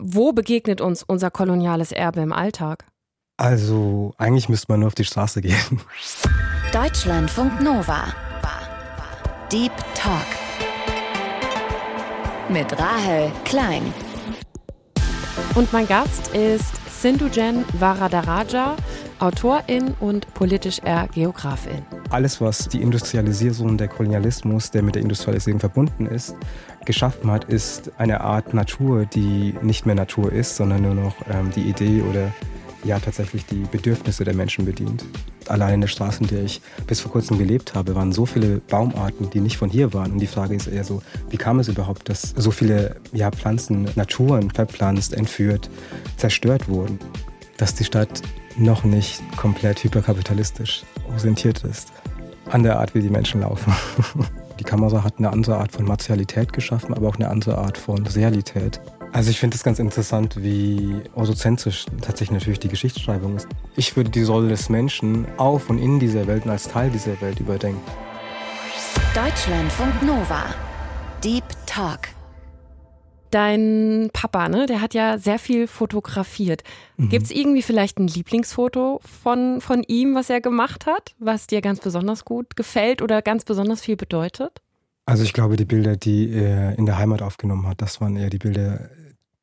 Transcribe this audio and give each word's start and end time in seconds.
Wo 0.00 0.32
begegnet 0.32 0.80
uns 0.80 1.02
unser 1.02 1.28
koloniales 1.32 1.90
Erbe 1.90 2.20
im 2.20 2.32
Alltag? 2.32 2.86
Also 3.36 4.14
eigentlich 4.16 4.48
müsste 4.48 4.70
man 4.70 4.80
nur 4.80 4.86
auf 4.86 4.94
die 4.94 5.04
Straße 5.04 5.40
gehen. 5.40 5.80
Deutschlandfunk 6.72 7.60
Nova. 7.60 8.04
Deep 9.50 9.72
Talk. 9.96 10.26
Mit 12.48 12.78
Rahel 12.78 13.32
Klein. 13.44 13.92
Und 15.56 15.72
mein 15.72 15.88
Gast 15.88 16.28
ist 16.28 16.76
Sindhujen 17.00 17.64
Varadaraja, 17.80 18.76
Autorin 19.20 19.94
und 20.00 20.32
politisch-Geografin. 20.34 21.08
Geografin. 21.12 21.82
Alles, 22.10 22.40
was 22.40 22.68
die 22.68 22.80
Industrialisierung, 22.80 23.76
der 23.76 23.88
Kolonialismus, 23.88 24.70
der 24.70 24.82
mit 24.82 24.94
der 24.94 25.02
Industrialisierung 25.02 25.60
verbunden 25.60 26.06
ist, 26.06 26.36
geschaffen 26.84 27.30
hat, 27.30 27.44
ist 27.44 27.90
eine 27.98 28.20
Art 28.20 28.54
Natur, 28.54 29.04
die 29.06 29.54
nicht 29.62 29.86
mehr 29.86 29.94
Natur 29.94 30.32
ist, 30.32 30.56
sondern 30.56 30.82
nur 30.82 30.94
noch 30.94 31.14
ähm, 31.30 31.50
die 31.54 31.62
Idee 31.62 32.02
oder 32.02 32.32
ja 32.84 32.98
tatsächlich 32.98 33.44
die 33.46 33.64
Bedürfnisse 33.70 34.24
der 34.24 34.34
Menschen 34.34 34.64
bedient. 34.64 35.04
Allein 35.48 35.74
in 35.74 35.80
der 35.80 35.88
Straße, 35.88 36.22
in 36.22 36.28
der 36.28 36.44
ich 36.44 36.60
bis 36.86 37.00
vor 37.00 37.10
kurzem 37.10 37.38
gelebt 37.38 37.74
habe, 37.74 37.94
waren 37.94 38.12
so 38.12 38.26
viele 38.26 38.58
Baumarten, 38.58 39.30
die 39.30 39.40
nicht 39.40 39.56
von 39.56 39.70
hier 39.70 39.92
waren. 39.94 40.12
Und 40.12 40.18
die 40.18 40.26
Frage 40.26 40.54
ist 40.54 40.66
eher 40.66 40.84
so, 40.84 41.02
wie 41.30 41.36
kam 41.36 41.58
es 41.58 41.68
überhaupt, 41.68 42.08
dass 42.08 42.34
so 42.36 42.50
viele 42.50 42.96
ja, 43.12 43.30
Pflanzen, 43.30 43.88
Naturen 43.96 44.50
verpflanzt, 44.50 45.12
entführt, 45.12 45.68
zerstört 46.16 46.68
wurden? 46.68 46.98
Dass 47.56 47.74
die 47.74 47.84
Stadt 47.84 48.22
noch 48.58 48.84
nicht 48.84 49.22
komplett 49.36 49.82
hyperkapitalistisch 49.84 50.82
orientiert 51.14 51.64
ist. 51.64 51.92
An 52.50 52.62
der 52.62 52.78
Art, 52.78 52.94
wie 52.94 53.00
die 53.00 53.10
Menschen 53.10 53.42
laufen. 53.42 53.72
Die 54.58 54.64
Kamera 54.64 55.04
hat 55.04 55.14
eine 55.18 55.30
andere 55.30 55.56
Art 55.56 55.70
von 55.70 55.84
Materialität 55.84 56.52
geschaffen, 56.52 56.92
aber 56.92 57.08
auch 57.08 57.14
eine 57.14 57.28
andere 57.28 57.58
Art 57.58 57.78
von 57.78 58.04
Realität. 58.04 58.80
Also 59.12 59.30
ich 59.30 59.38
finde 59.38 59.56
es 59.56 59.62
ganz 59.62 59.78
interessant, 59.78 60.42
wie 60.42 60.96
orthozentrisch 61.14 61.86
tatsächlich 62.00 62.32
natürlich 62.32 62.58
die 62.58 62.68
Geschichtsschreibung 62.68 63.36
ist. 63.36 63.46
Ich 63.76 63.96
würde 63.96 64.10
die 64.10 64.24
Rolle 64.24 64.48
des 64.48 64.68
Menschen 64.68 65.26
auf 65.36 65.70
und 65.70 65.78
in 65.78 66.00
dieser 66.00 66.26
Welt 66.26 66.44
und 66.44 66.50
als 66.50 66.68
Teil 66.68 66.90
dieser 66.90 67.20
Welt 67.20 67.38
überdenken. 67.40 67.80
Deutschlandfunk 69.14 70.02
Nova. 70.02 70.44
Deep 71.22 71.44
Talk. 71.66 72.17
Dein 73.30 74.10
Papa, 74.12 74.48
ne, 74.48 74.66
der 74.66 74.80
hat 74.80 74.94
ja 74.94 75.18
sehr 75.18 75.38
viel 75.38 75.66
fotografiert. 75.66 76.62
Mhm. 76.96 77.08
Gibt 77.10 77.26
es 77.26 77.30
irgendwie 77.30 77.62
vielleicht 77.62 77.98
ein 77.98 78.08
Lieblingsfoto 78.08 79.00
von, 79.04 79.60
von 79.60 79.82
ihm, 79.82 80.14
was 80.14 80.30
er 80.30 80.40
gemacht 80.40 80.86
hat, 80.86 81.14
was 81.18 81.46
dir 81.46 81.60
ganz 81.60 81.80
besonders 81.80 82.24
gut 82.24 82.56
gefällt 82.56 83.02
oder 83.02 83.22
ganz 83.22 83.44
besonders 83.44 83.80
viel 83.80 83.96
bedeutet? 83.96 84.60
Also 85.08 85.22
ich 85.22 85.32
glaube, 85.32 85.56
die 85.56 85.64
Bilder, 85.64 85.96
die 85.96 86.30
er 86.30 86.78
in 86.78 86.84
der 86.84 86.98
Heimat 86.98 87.22
aufgenommen 87.22 87.66
hat, 87.66 87.80
das 87.80 88.00
waren 88.00 88.16
eher 88.16 88.28
die 88.28 88.36
Bilder, 88.36 88.90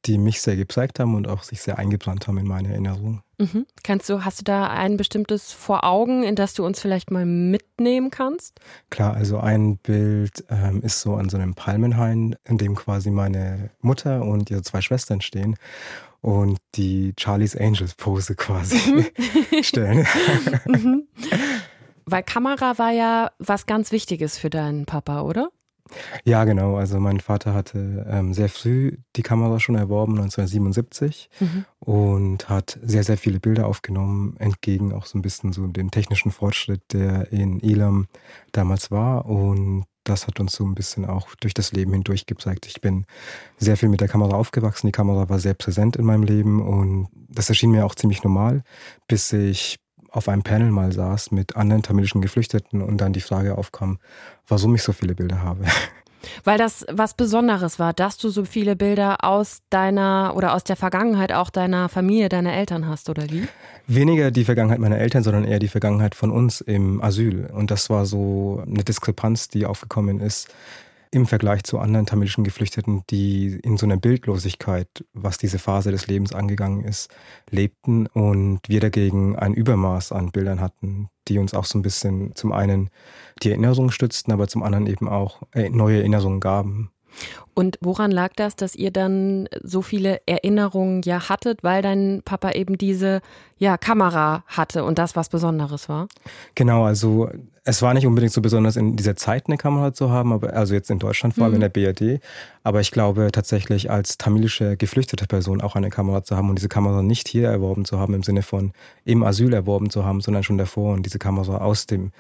die 0.05 0.17
mich 0.17 0.41
sehr 0.41 0.55
geprägt 0.55 0.99
haben 0.99 1.15
und 1.15 1.27
auch 1.27 1.43
sich 1.43 1.61
sehr 1.61 1.77
eingebrannt 1.77 2.27
haben 2.27 2.37
in 2.37 2.47
meine 2.47 2.69
Erinnerung. 2.69 3.21
Mhm. 3.37 3.65
Kannst 3.83 4.09
du, 4.09 4.23
hast 4.23 4.39
du 4.39 4.43
da 4.43 4.67
ein 4.67 4.97
bestimmtes 4.97 5.51
vor 5.51 5.83
Augen, 5.83 6.23
in 6.23 6.35
das 6.35 6.53
du 6.53 6.65
uns 6.65 6.79
vielleicht 6.79 7.11
mal 7.11 7.25
mitnehmen 7.25 8.11
kannst? 8.11 8.59
Klar, 8.89 9.13
also 9.13 9.39
ein 9.39 9.77
Bild 9.77 10.45
ähm, 10.49 10.81
ist 10.81 11.01
so 11.01 11.15
an 11.15 11.29
so 11.29 11.37
einem 11.37 11.53
Palmenhain, 11.53 12.35
in 12.45 12.57
dem 12.57 12.75
quasi 12.75 13.09
meine 13.09 13.71
Mutter 13.81 14.23
und 14.23 14.49
ihre 14.49 14.61
zwei 14.61 14.81
Schwestern 14.81 15.21
stehen 15.21 15.57
und 16.21 16.57
die 16.75 17.13
Charlie's 17.19 17.55
Angels 17.55 17.95
Pose 17.95 18.35
quasi 18.35 18.77
mhm. 18.77 19.61
stellen. 19.63 20.07
mhm. 20.65 21.07
Weil 22.05 22.23
Kamera 22.23 22.77
war 22.77 22.91
ja 22.91 23.31
was 23.39 23.65
ganz 23.65 23.91
Wichtiges 23.91 24.37
für 24.37 24.49
deinen 24.49 24.85
Papa, 24.85 25.21
oder? 25.21 25.49
Ja, 26.23 26.43
genau. 26.45 26.77
Also 26.77 26.99
mein 26.99 27.19
Vater 27.19 27.53
hatte 27.53 28.05
ähm, 28.09 28.33
sehr 28.33 28.49
früh 28.49 28.97
die 29.15 29.21
Kamera 29.21 29.59
schon 29.59 29.75
erworben, 29.75 30.13
1977, 30.13 31.29
mhm. 31.39 31.65
und 31.79 32.49
hat 32.49 32.79
sehr, 32.81 33.03
sehr 33.03 33.17
viele 33.17 33.39
Bilder 33.39 33.67
aufgenommen, 33.67 34.35
entgegen 34.39 34.93
auch 34.93 35.05
so 35.05 35.17
ein 35.17 35.21
bisschen 35.21 35.53
so 35.53 35.67
dem 35.67 35.91
technischen 35.91 36.31
Fortschritt, 36.31 36.81
der 36.91 37.31
in 37.31 37.61
Elam 37.61 38.07
damals 38.51 38.89
war. 38.89 39.25
Und 39.25 39.85
das 40.03 40.27
hat 40.27 40.39
uns 40.39 40.53
so 40.53 40.63
ein 40.63 40.75
bisschen 40.75 41.05
auch 41.05 41.33
durch 41.35 41.53
das 41.53 41.71
Leben 41.71 41.93
hindurch 41.93 42.25
gezeigt. 42.25 42.65
Ich 42.67 42.81
bin 42.81 43.05
sehr 43.57 43.77
viel 43.77 43.89
mit 43.89 44.01
der 44.01 44.07
Kamera 44.07 44.35
aufgewachsen. 44.35 44.87
Die 44.87 44.91
Kamera 44.91 45.29
war 45.29 45.39
sehr 45.39 45.55
präsent 45.55 45.95
in 45.95 46.05
meinem 46.05 46.23
Leben 46.23 46.61
und 46.61 47.09
das 47.13 47.49
erschien 47.49 47.71
mir 47.71 47.85
auch 47.85 47.95
ziemlich 47.95 48.23
normal, 48.23 48.63
bis 49.07 49.33
ich 49.33 49.79
auf 50.15 50.29
einem 50.29 50.43
Panel 50.43 50.71
mal 50.71 50.91
saß 50.91 51.31
mit 51.31 51.55
anderen 51.55 51.83
tamilischen 51.83 52.21
Geflüchteten 52.21 52.81
und 52.81 52.97
dann 52.97 53.13
die 53.13 53.21
Frage 53.21 53.57
aufkam, 53.57 53.99
warum 54.47 54.75
ich 54.75 54.83
so 54.83 54.93
viele 54.93 55.15
Bilder 55.15 55.41
habe. 55.41 55.65
Weil 56.43 56.57
das 56.57 56.85
was 56.91 57.13
Besonderes 57.13 57.77
war, 57.77 57.93
dass 57.93 58.17
du 58.17 58.29
so 58.29 58.45
viele 58.45 58.75
Bilder 58.75 59.23
aus 59.23 59.61
deiner 59.69 60.33
oder 60.35 60.55
aus 60.55 60.63
der 60.63 60.75
Vergangenheit 60.75 61.31
auch 61.31 61.51
deiner 61.51 61.87
Familie, 61.89 62.29
deiner 62.29 62.53
Eltern 62.53 62.87
hast, 62.87 63.09
oder 63.09 63.29
wie? 63.29 63.47
Weniger 63.87 64.31
die 64.31 64.45
Vergangenheit 64.45 64.79
meiner 64.79 64.97
Eltern, 64.97 65.21
sondern 65.21 65.43
eher 65.43 65.59
die 65.59 65.67
Vergangenheit 65.67 66.15
von 66.15 66.31
uns 66.31 66.61
im 66.61 67.01
Asyl. 67.03 67.47
Und 67.53 67.69
das 67.69 67.91
war 67.91 68.07
so 68.07 68.63
eine 68.65 68.83
Diskrepanz, 68.83 69.49
die 69.49 69.67
aufgekommen 69.67 70.19
ist 70.19 70.49
im 71.15 71.27
Vergleich 71.27 71.63
zu 71.63 71.79
anderen 71.79 72.05
tamilischen 72.05 72.43
Geflüchteten, 72.43 73.03
die 73.09 73.57
in 73.63 73.77
so 73.77 73.85
einer 73.85 73.95
Bildlosigkeit, 73.95 75.05
was 75.13 75.37
diese 75.37 75.59
Phase 75.59 75.89
des 75.91 76.07
Lebens 76.07 76.33
angegangen 76.33 76.83
ist, 76.83 77.09
lebten 77.49 78.07
und 78.07 78.59
wir 78.67 78.81
dagegen 78.81 79.37
ein 79.37 79.53
Übermaß 79.53 80.11
an 80.11 80.33
Bildern 80.33 80.59
hatten, 80.59 81.07
die 81.29 81.39
uns 81.39 81.53
auch 81.53 81.63
so 81.63 81.79
ein 81.79 81.83
bisschen 81.83 82.35
zum 82.35 82.51
einen 82.51 82.89
die 83.41 83.51
Erinnerungen 83.51 83.91
stützten, 83.91 84.33
aber 84.33 84.49
zum 84.49 84.61
anderen 84.61 84.87
eben 84.87 85.07
auch 85.07 85.43
äh, 85.53 85.69
neue 85.69 85.99
Erinnerungen 85.99 86.41
gaben. 86.41 86.91
Und 87.55 87.77
woran 87.81 88.11
lag 88.11 88.33
das, 88.35 88.57
dass 88.57 88.75
ihr 88.75 88.91
dann 88.91 89.47
so 89.63 89.81
viele 89.81 90.21
Erinnerungen 90.25 91.01
ja 91.03 91.29
hattet, 91.29 91.63
weil 91.63 91.81
dein 91.81 92.21
Papa 92.23 92.51
eben 92.51 92.77
diese 92.77 93.21
ja, 93.57 93.77
Kamera 93.77 94.43
hatte 94.45 94.83
und 94.83 94.99
das 94.99 95.15
was 95.15 95.29
Besonderes 95.29 95.87
war? 95.87 96.09
Genau, 96.53 96.83
also 96.83 97.29
es 97.63 97.81
war 97.81 97.93
nicht 97.93 98.05
unbedingt 98.05 98.33
so 98.33 98.41
besonders 98.41 98.75
in 98.75 98.97
dieser 98.97 99.15
Zeit 99.15 99.47
eine 99.47 99.57
Kamera 99.57 99.93
zu 99.93 100.11
haben, 100.11 100.33
aber 100.33 100.53
also 100.53 100.73
jetzt 100.75 100.91
in 100.91 100.99
Deutschland 100.99 101.33
vor 101.33 101.45
allem 101.45 101.53
mhm. 101.53 101.61
in 101.61 101.61
der 101.61 101.69
BRD. 101.69 102.21
Aber 102.63 102.81
ich 102.81 102.91
glaube 102.91 103.29
tatsächlich 103.31 103.89
als 103.89 104.17
tamilische 104.17 104.75
geflüchtete 104.75 105.25
Person 105.25 105.61
auch 105.61 105.77
eine 105.77 105.89
Kamera 105.89 106.23
zu 106.23 106.35
haben 106.35 106.49
und 106.49 106.57
diese 106.57 106.69
Kamera 106.69 107.01
nicht 107.01 107.29
hier 107.29 107.47
erworben 107.47 107.85
zu 107.85 107.97
haben 107.97 108.13
im 108.13 108.23
Sinne 108.23 108.43
von 108.43 108.73
im 109.05 109.23
Asyl 109.23 109.53
erworben 109.53 109.89
zu 109.89 110.03
haben, 110.03 110.19
sondern 110.19 110.43
schon 110.43 110.57
davor 110.57 110.93
und 110.93 111.05
diese 111.05 111.19
Kamera 111.19 111.59
aus 111.59 111.87
dem 111.87 112.11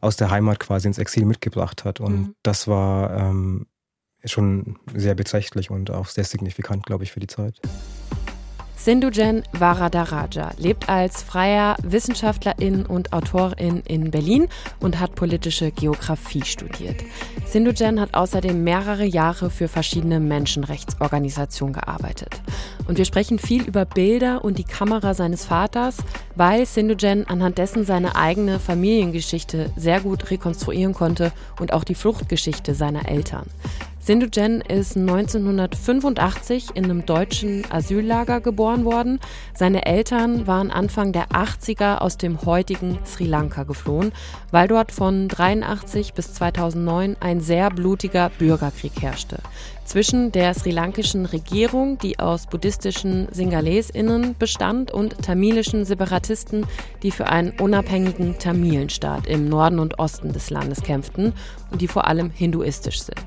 aus 0.00 0.16
der 0.16 0.30
Heimat 0.30 0.60
quasi 0.60 0.86
ins 0.86 0.98
Exil 0.98 1.24
mitgebracht 1.24 1.84
hat. 1.84 1.98
Und 1.98 2.14
mhm. 2.14 2.34
das 2.42 2.68
war 2.68 3.14
ähm, 3.14 3.66
schon 4.24 4.76
sehr 4.94 5.14
beträchtlich 5.14 5.70
und 5.70 5.90
auch 5.90 6.06
sehr 6.06 6.24
signifikant, 6.24 6.86
glaube 6.86 7.04
ich, 7.04 7.12
für 7.12 7.20
die 7.20 7.26
Zeit. 7.26 7.60
Sindhujen 8.84 9.44
Varadaraja 9.52 10.50
lebt 10.58 10.90
als 10.90 11.22
freier 11.22 11.74
Wissenschaftlerin 11.82 12.84
und 12.84 13.14
Autorin 13.14 13.80
in 13.86 14.10
Berlin 14.10 14.48
und 14.78 15.00
hat 15.00 15.14
politische 15.14 15.70
Geografie 15.70 16.44
studiert. 16.44 17.02
Sindhujen 17.46 17.98
hat 17.98 18.12
außerdem 18.12 18.62
mehrere 18.62 19.06
Jahre 19.06 19.48
für 19.48 19.68
verschiedene 19.68 20.20
Menschenrechtsorganisationen 20.20 21.72
gearbeitet. 21.72 22.42
Und 22.86 22.98
wir 22.98 23.06
sprechen 23.06 23.38
viel 23.38 23.62
über 23.62 23.86
Bilder 23.86 24.44
und 24.44 24.58
die 24.58 24.64
Kamera 24.64 25.14
seines 25.14 25.46
Vaters, 25.46 25.96
weil 26.34 26.66
Sindhujen 26.66 27.26
anhand 27.26 27.56
dessen 27.56 27.86
seine 27.86 28.16
eigene 28.16 28.58
Familiengeschichte 28.58 29.72
sehr 29.76 30.00
gut 30.00 30.30
rekonstruieren 30.30 30.92
konnte 30.92 31.32
und 31.58 31.72
auch 31.72 31.84
die 31.84 31.94
Fluchtgeschichte 31.94 32.74
seiner 32.74 33.08
Eltern. 33.08 33.46
Sindhujen 34.04 34.60
ist 34.60 34.98
1985 34.98 36.72
in 36.74 36.84
einem 36.84 37.06
deutschen 37.06 37.64
Asyllager 37.70 38.42
geboren 38.42 38.84
worden. 38.84 39.18
Seine 39.54 39.86
Eltern 39.86 40.46
waren 40.46 40.70
Anfang 40.70 41.12
der 41.12 41.28
80er 41.28 42.00
aus 42.00 42.18
dem 42.18 42.42
heutigen 42.44 42.98
Sri 43.06 43.24
Lanka 43.24 43.62
geflohen, 43.62 44.12
weil 44.50 44.68
dort 44.68 44.92
von 44.92 45.28
83 45.28 46.12
bis 46.12 46.34
2009 46.34 47.16
ein 47.20 47.40
sehr 47.40 47.70
blutiger 47.70 48.30
Bürgerkrieg 48.38 48.92
herrschte 49.00 49.38
zwischen 49.84 50.32
der 50.32 50.54
sri 50.54 50.70
lankischen 50.70 51.26
Regierung, 51.26 51.98
die 51.98 52.18
aus 52.18 52.46
buddhistischen 52.46 53.28
Singalesinnen 53.30 54.34
bestand, 54.38 54.90
und 54.90 55.22
tamilischen 55.22 55.84
Separatisten, 55.84 56.66
die 57.02 57.10
für 57.10 57.28
einen 57.28 57.52
unabhängigen 57.60 58.38
Tamilenstaat 58.38 59.26
im 59.26 59.48
Norden 59.48 59.78
und 59.78 59.98
Osten 59.98 60.32
des 60.32 60.50
Landes 60.50 60.82
kämpften 60.82 61.32
die 61.78 61.88
vor 61.88 62.06
allem 62.06 62.30
hinduistisch 62.30 63.02
sind. 63.02 63.24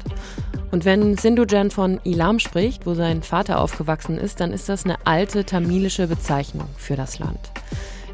Und 0.71 0.85
wenn 0.85 1.17
Sindhujan 1.17 1.71
von 1.71 1.99
Ilam 2.03 2.39
spricht, 2.39 2.85
wo 2.85 2.93
sein 2.93 3.23
Vater 3.23 3.59
aufgewachsen 3.59 4.17
ist, 4.17 4.39
dann 4.39 4.51
ist 4.51 4.69
das 4.69 4.83
eine 4.83 4.97
alte 5.05 5.45
tamilische 5.45 6.07
Bezeichnung 6.07 6.67
für 6.77 6.95
das 6.95 7.19
Land. 7.19 7.39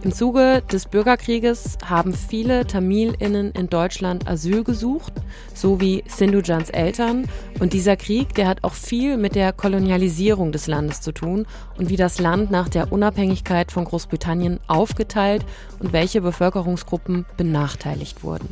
Im 0.03 0.11
Zuge 0.11 0.61
des 0.69 0.85
Bürgerkrieges 0.85 1.77
haben 1.85 2.13
viele 2.13 2.67
Tamilinnen 2.67 3.51
in 3.51 3.69
Deutschland 3.69 4.27
Asyl 4.27 4.65
gesucht, 4.65 5.13
so 5.53 5.79
wie 5.79 6.03
Sindhujans 6.07 6.69
Eltern. 6.69 7.29
Und 7.61 7.71
dieser 7.71 7.95
Krieg, 7.95 8.35
der 8.35 8.49
hat 8.49 8.65
auch 8.65 8.73
viel 8.73 9.15
mit 9.15 9.35
der 9.35 9.53
Kolonialisierung 9.53 10.51
des 10.51 10.67
Landes 10.67 10.99
zu 10.99 11.13
tun 11.13 11.47
und 11.77 11.87
wie 11.87 11.95
das 11.95 12.19
Land 12.19 12.51
nach 12.51 12.67
der 12.67 12.91
Unabhängigkeit 12.91 13.71
von 13.71 13.85
Großbritannien 13.85 14.59
aufgeteilt 14.67 15.45
und 15.79 15.93
welche 15.93 16.19
Bevölkerungsgruppen 16.19 17.25
benachteiligt 17.37 18.25
wurden. 18.25 18.49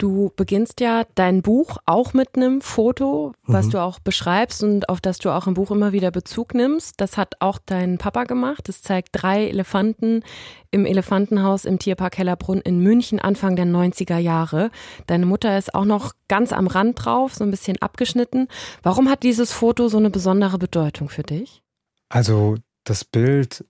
Du 0.00 0.32
beginnst 0.34 0.80
ja 0.80 1.04
dein 1.14 1.42
Buch 1.42 1.76
auch 1.84 2.14
mit 2.14 2.34
einem 2.34 2.62
Foto, 2.62 3.34
was 3.42 3.66
Mhm. 3.66 3.70
du 3.72 3.82
auch 3.82 3.98
beschreibst 3.98 4.62
und 4.64 4.88
auf 4.88 5.02
das 5.02 5.18
du 5.18 5.28
auch 5.28 5.46
im 5.46 5.52
Buch 5.52 5.70
immer 5.70 5.92
wieder 5.92 6.10
Bezug 6.10 6.54
nimmst. 6.54 6.94
Das 7.02 7.18
hat 7.18 7.34
auch 7.40 7.58
dein 7.66 7.98
Papa 7.98 8.24
gemacht. 8.24 8.66
Das 8.66 8.80
zeigt 8.80 9.10
drei 9.12 9.46
Elefanten 9.46 10.22
im 10.70 10.86
Elefantenhaus 10.86 11.66
im 11.66 11.78
Tierpark 11.78 12.16
Hellerbrunn 12.16 12.62
in 12.62 12.80
München 12.80 13.20
Anfang 13.20 13.56
der 13.56 13.66
90er 13.66 14.16
Jahre. 14.16 14.70
Deine 15.06 15.26
Mutter 15.26 15.58
ist 15.58 15.74
auch 15.74 15.84
noch 15.84 16.14
ganz 16.28 16.54
am 16.54 16.66
Rand 16.66 17.04
drauf, 17.04 17.34
so 17.34 17.44
ein 17.44 17.50
bisschen 17.50 17.76
abgeschnitten. 17.82 18.48
Warum 18.82 19.10
hat 19.10 19.22
dieses 19.22 19.52
Foto 19.52 19.88
so 19.88 19.98
eine 19.98 20.08
besondere 20.08 20.56
Bedeutung 20.56 21.10
für 21.10 21.24
dich? 21.24 21.62
Also 22.08 22.56
das 22.84 23.04
Bild 23.04 23.66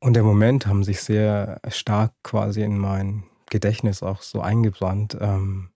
und 0.00 0.14
der 0.14 0.22
Moment 0.22 0.66
haben 0.66 0.82
sich 0.82 1.02
sehr 1.02 1.60
stark 1.68 2.12
quasi 2.22 2.62
in 2.62 2.78
mein 2.78 3.24
Gedächtnis 3.52 4.02
auch 4.02 4.22
so 4.22 4.40
eingebrannt. 4.40 5.16
Ähm, 5.20 5.68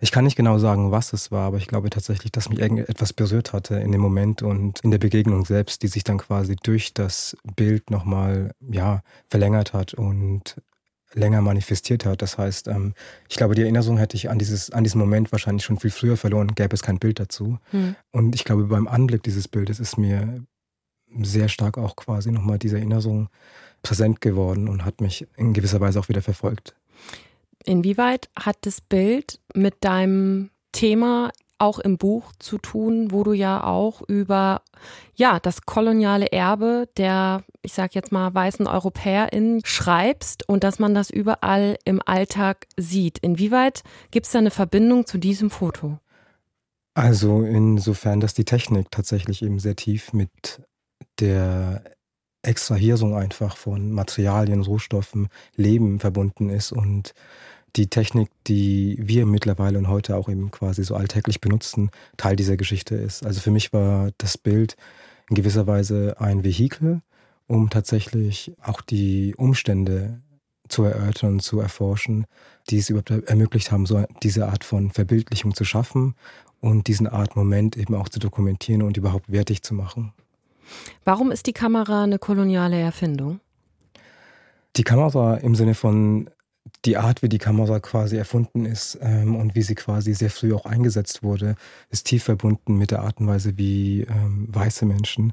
ich 0.00 0.12
kann 0.12 0.24
nicht 0.24 0.36
genau 0.36 0.58
sagen, 0.58 0.90
was 0.90 1.12
es 1.12 1.30
war, 1.30 1.46
aber 1.46 1.58
ich 1.58 1.66
glaube 1.66 1.90
tatsächlich, 1.90 2.32
dass 2.32 2.48
mich 2.48 2.58
irgendetwas 2.58 3.12
berührt 3.12 3.52
hatte 3.52 3.76
in 3.76 3.92
dem 3.92 4.00
Moment 4.00 4.42
und 4.42 4.80
in 4.80 4.90
der 4.90 4.98
Begegnung 4.98 5.44
selbst, 5.44 5.82
die 5.82 5.88
sich 5.88 6.04
dann 6.04 6.18
quasi 6.18 6.56
durch 6.56 6.94
das 6.94 7.36
Bild 7.56 7.90
nochmal 7.90 8.52
ja, 8.60 9.02
verlängert 9.28 9.72
hat 9.72 9.94
und 9.94 10.56
länger 11.14 11.40
manifestiert 11.40 12.04
hat. 12.04 12.22
Das 12.22 12.38
heißt, 12.38 12.68
ähm, 12.68 12.94
ich 13.28 13.36
glaube, 13.36 13.54
die 13.54 13.62
Erinnerung 13.62 13.98
hätte 13.98 14.16
ich 14.16 14.30
an, 14.30 14.38
dieses, 14.38 14.70
an 14.70 14.84
diesen 14.84 15.00
Moment 15.00 15.32
wahrscheinlich 15.32 15.64
schon 15.64 15.78
viel 15.78 15.90
früher 15.90 16.16
verloren, 16.16 16.54
gäbe 16.54 16.74
es 16.74 16.82
kein 16.82 16.98
Bild 16.98 17.18
dazu. 17.18 17.58
Hm. 17.70 17.96
Und 18.12 18.34
ich 18.34 18.44
glaube, 18.44 18.64
beim 18.64 18.88
Anblick 18.88 19.22
dieses 19.22 19.48
Bildes 19.48 19.80
ist 19.80 19.98
mir 19.98 20.44
sehr 21.22 21.48
stark 21.48 21.78
auch 21.78 21.96
quasi 21.96 22.30
nochmal 22.30 22.58
diese 22.58 22.76
Erinnerung 22.76 23.28
präsent 23.82 24.20
geworden 24.20 24.68
und 24.68 24.84
hat 24.84 25.00
mich 25.00 25.26
in 25.36 25.52
gewisser 25.52 25.80
Weise 25.80 25.98
auch 25.98 26.08
wieder 26.08 26.22
verfolgt. 26.22 26.74
Inwieweit 27.64 28.28
hat 28.38 28.56
das 28.62 28.80
Bild 28.80 29.40
mit 29.54 29.84
deinem 29.84 30.50
Thema 30.72 31.30
auch 31.58 31.78
im 31.80 31.98
Buch 31.98 32.32
zu 32.38 32.56
tun, 32.58 33.10
wo 33.10 33.24
du 33.24 33.32
ja 33.32 33.64
auch 33.64 34.00
über 34.06 34.62
ja, 35.16 35.40
das 35.40 35.62
koloniale 35.62 36.30
Erbe 36.30 36.88
der, 36.96 37.42
ich 37.62 37.72
sag 37.72 37.94
jetzt 37.94 38.12
mal, 38.12 38.32
weißen 38.32 38.66
EuropäerInnen 38.66 39.62
schreibst 39.64 40.48
und 40.48 40.62
dass 40.62 40.78
man 40.78 40.94
das 40.94 41.10
überall 41.10 41.76
im 41.84 42.00
Alltag 42.04 42.66
sieht. 42.76 43.18
Inwieweit 43.18 43.82
gibt 44.12 44.26
es 44.26 44.32
da 44.32 44.38
eine 44.38 44.52
Verbindung 44.52 45.06
zu 45.06 45.18
diesem 45.18 45.50
Foto? 45.50 45.98
Also 46.94 47.42
insofern, 47.42 48.20
dass 48.20 48.34
die 48.34 48.44
Technik 48.44 48.90
tatsächlich 48.90 49.42
eben 49.42 49.58
sehr 49.58 49.76
tief 49.76 50.12
mit 50.12 50.62
der 51.20 51.82
Extrahierung 52.48 53.14
einfach 53.14 53.56
von 53.56 53.92
Materialien, 53.92 54.62
Rohstoffen, 54.62 55.28
Leben 55.54 56.00
verbunden 56.00 56.50
ist 56.50 56.72
und 56.72 57.14
die 57.76 57.88
Technik, 57.88 58.30
die 58.46 58.98
wir 59.00 59.26
mittlerweile 59.26 59.78
und 59.78 59.88
heute 59.88 60.16
auch 60.16 60.28
eben 60.28 60.50
quasi 60.50 60.82
so 60.82 60.94
alltäglich 60.96 61.40
benutzen, 61.40 61.90
Teil 62.16 62.34
dieser 62.34 62.56
Geschichte 62.56 62.96
ist. 62.96 63.24
Also 63.24 63.40
für 63.40 63.50
mich 63.50 63.72
war 63.72 64.10
das 64.18 64.38
Bild 64.38 64.76
in 65.28 65.36
gewisser 65.36 65.66
Weise 65.66 66.16
ein 66.18 66.44
Vehikel, 66.44 67.02
um 67.46 67.70
tatsächlich 67.70 68.52
auch 68.62 68.80
die 68.80 69.34
Umstände 69.36 70.20
zu 70.68 70.84
erörtern 70.84 71.40
zu 71.40 71.60
erforschen, 71.60 72.26
die 72.70 72.78
es 72.78 72.90
überhaupt 72.90 73.10
ermöglicht 73.10 73.70
haben, 73.70 73.86
so 73.86 74.04
diese 74.22 74.48
Art 74.48 74.64
von 74.64 74.90
Verbildlichung 74.90 75.54
zu 75.54 75.64
schaffen 75.64 76.14
und 76.60 76.88
diesen 76.88 77.06
Art 77.06 77.36
Moment 77.36 77.76
eben 77.76 77.94
auch 77.94 78.08
zu 78.08 78.18
dokumentieren 78.18 78.82
und 78.82 78.96
überhaupt 78.96 79.30
wertig 79.30 79.62
zu 79.62 79.74
machen. 79.74 80.12
Warum 81.04 81.30
ist 81.30 81.46
die 81.46 81.52
Kamera 81.52 82.04
eine 82.04 82.18
koloniale 82.18 82.78
Erfindung? 82.78 83.40
Die 84.76 84.84
Kamera 84.84 85.36
im 85.36 85.54
Sinne 85.54 85.74
von 85.74 86.30
die 86.84 86.96
Art, 86.96 87.22
wie 87.22 87.28
die 87.28 87.38
Kamera 87.38 87.80
quasi 87.80 88.16
erfunden 88.16 88.66
ist 88.66 88.98
ähm, 89.00 89.36
und 89.36 89.54
wie 89.54 89.62
sie 89.62 89.74
quasi 89.74 90.14
sehr 90.14 90.30
früh 90.30 90.54
auch 90.54 90.66
eingesetzt 90.66 91.22
wurde, 91.22 91.56
ist 91.90 92.06
tief 92.06 92.24
verbunden 92.24 92.76
mit 92.76 92.90
der 92.90 93.02
Art 93.02 93.20
und 93.20 93.26
Weise, 93.26 93.56
wie 93.56 94.02
ähm, 94.02 94.48
weiße 94.50 94.86
Menschen 94.86 95.32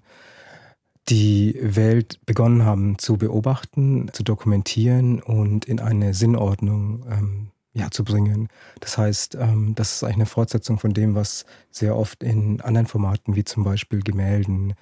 die 1.10 1.58
Welt 1.62 2.20
begonnen 2.26 2.66
haben 2.66 2.98
zu 2.98 3.18
beobachten, 3.18 4.10
zu 4.12 4.24
dokumentieren 4.24 5.22
und 5.22 5.66
in 5.66 5.80
eine 5.80 6.14
Sinnordnung 6.14 7.06
ähm, 7.12 7.52
ja, 7.74 7.92
zu 7.92 8.04
bringen. 8.04 8.48
Das 8.80 8.98
heißt, 8.98 9.36
ähm, 9.36 9.76
das 9.76 9.94
ist 9.94 10.04
eigentlich 10.04 10.16
eine 10.16 10.26
Fortsetzung 10.26 10.80
von 10.80 10.94
dem, 10.94 11.14
was 11.14 11.46
sehr 11.70 11.96
oft 11.96 12.24
in 12.24 12.62
anderen 12.62 12.88
Formaten 12.88 13.36
wie 13.36 13.44
zum 13.44 13.64
Beispiel 13.64 14.02
Gemälden, 14.02 14.74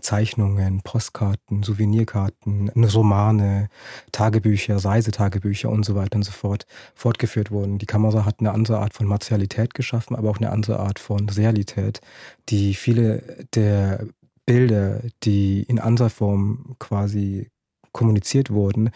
Zeichnungen, 0.00 0.82
Postkarten, 0.82 1.62
Souvenirkarten, 1.62 2.68
Romane, 2.70 3.68
Tagebücher, 4.12 4.76
Reisetagebücher 4.76 5.70
und 5.70 5.84
so 5.84 5.94
weiter 5.94 6.16
und 6.16 6.24
so 6.24 6.32
fort 6.32 6.66
fortgeführt 6.94 7.50
wurden. 7.50 7.78
Die 7.78 7.86
Kamera 7.86 8.24
hat 8.24 8.40
eine 8.40 8.52
andere 8.52 8.78
Art 8.78 8.94
von 8.94 9.06
Materialität 9.06 9.74
geschaffen, 9.74 10.14
aber 10.14 10.30
auch 10.30 10.38
eine 10.38 10.50
andere 10.50 10.78
Art 10.78 10.98
von 10.98 11.28
Realität, 11.28 12.00
die 12.48 12.74
viele 12.74 13.46
der 13.54 14.06
Bilder, 14.44 15.02
die 15.24 15.62
in 15.62 15.78
anderer 15.78 16.10
Form 16.10 16.76
quasi 16.78 17.50
kommuniziert 17.92 18.50
wurden, 18.50 18.90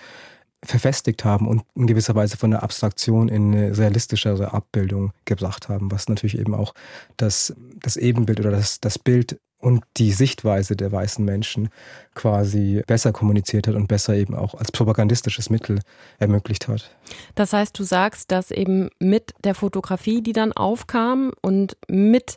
verfestigt 0.65 1.25
haben 1.25 1.49
und 1.49 1.63
in 1.75 1.87
gewisser 1.87 2.15
Weise 2.15 2.37
von 2.37 2.51
der 2.51 2.63
Abstraktion 2.63 3.29
in 3.29 3.55
eine 3.55 3.77
realistischere 3.77 4.53
Abbildung 4.53 5.13
gebracht 5.25 5.69
haben, 5.69 5.91
was 5.91 6.09
natürlich 6.09 6.39
eben 6.39 6.55
auch 6.55 6.75
das, 7.17 7.55
das 7.81 7.97
Ebenbild 7.97 8.41
oder 8.41 8.53
das, 8.53 8.81
das 8.81 8.99
Bild 8.99 9.41
und 9.63 9.85
die 9.97 10.11
Sichtweise 10.11 10.75
der 10.75 10.91
weißen 10.91 11.25
Menschen 11.25 11.69
quasi 12.15 12.83
besser 12.87 13.13
kommuniziert 13.13 13.69
hat 13.69 13.77
und 13.77 13.87
besser 13.87 14.15
eben 14.15 14.35
auch 14.35 14.55
als 14.55 14.73
propagandistisches 14.73 15.51
Mittel 15.51 15.79
ermöglicht 16.19 16.67
hat. 16.67 16.95
Das 17.37 17.53
heißt, 17.53 17.79
du 17.79 17.85
sagst, 17.85 18.33
dass 18.33 18.51
eben 18.51 18.91
mit 18.99 19.33
der 19.45 19.55
Fotografie, 19.55 20.21
die 20.21 20.33
dann 20.33 20.53
aufkam 20.53 21.33
und 21.43 21.77
mit 21.89 22.37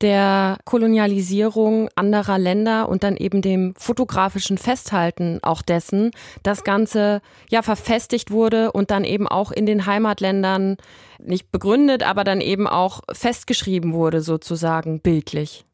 der 0.00 0.58
Kolonialisierung 0.64 1.88
anderer 1.94 2.38
Länder 2.38 2.88
und 2.88 3.04
dann 3.04 3.16
eben 3.16 3.42
dem 3.42 3.74
fotografischen 3.76 4.58
Festhalten 4.58 5.38
auch 5.42 5.62
dessen, 5.62 6.10
das 6.42 6.64
Ganze 6.64 7.22
ja 7.48 7.62
verfestigt 7.62 8.30
wurde 8.30 8.72
und 8.72 8.90
dann 8.90 9.04
eben 9.04 9.28
auch 9.28 9.52
in 9.52 9.66
den 9.66 9.86
Heimatländern 9.86 10.76
nicht 11.18 11.50
begründet, 11.50 12.02
aber 12.02 12.24
dann 12.24 12.40
eben 12.40 12.66
auch 12.66 13.02
festgeschrieben 13.12 13.92
wurde, 13.92 14.20
sozusagen 14.20 15.00
bildlich. 15.00 15.64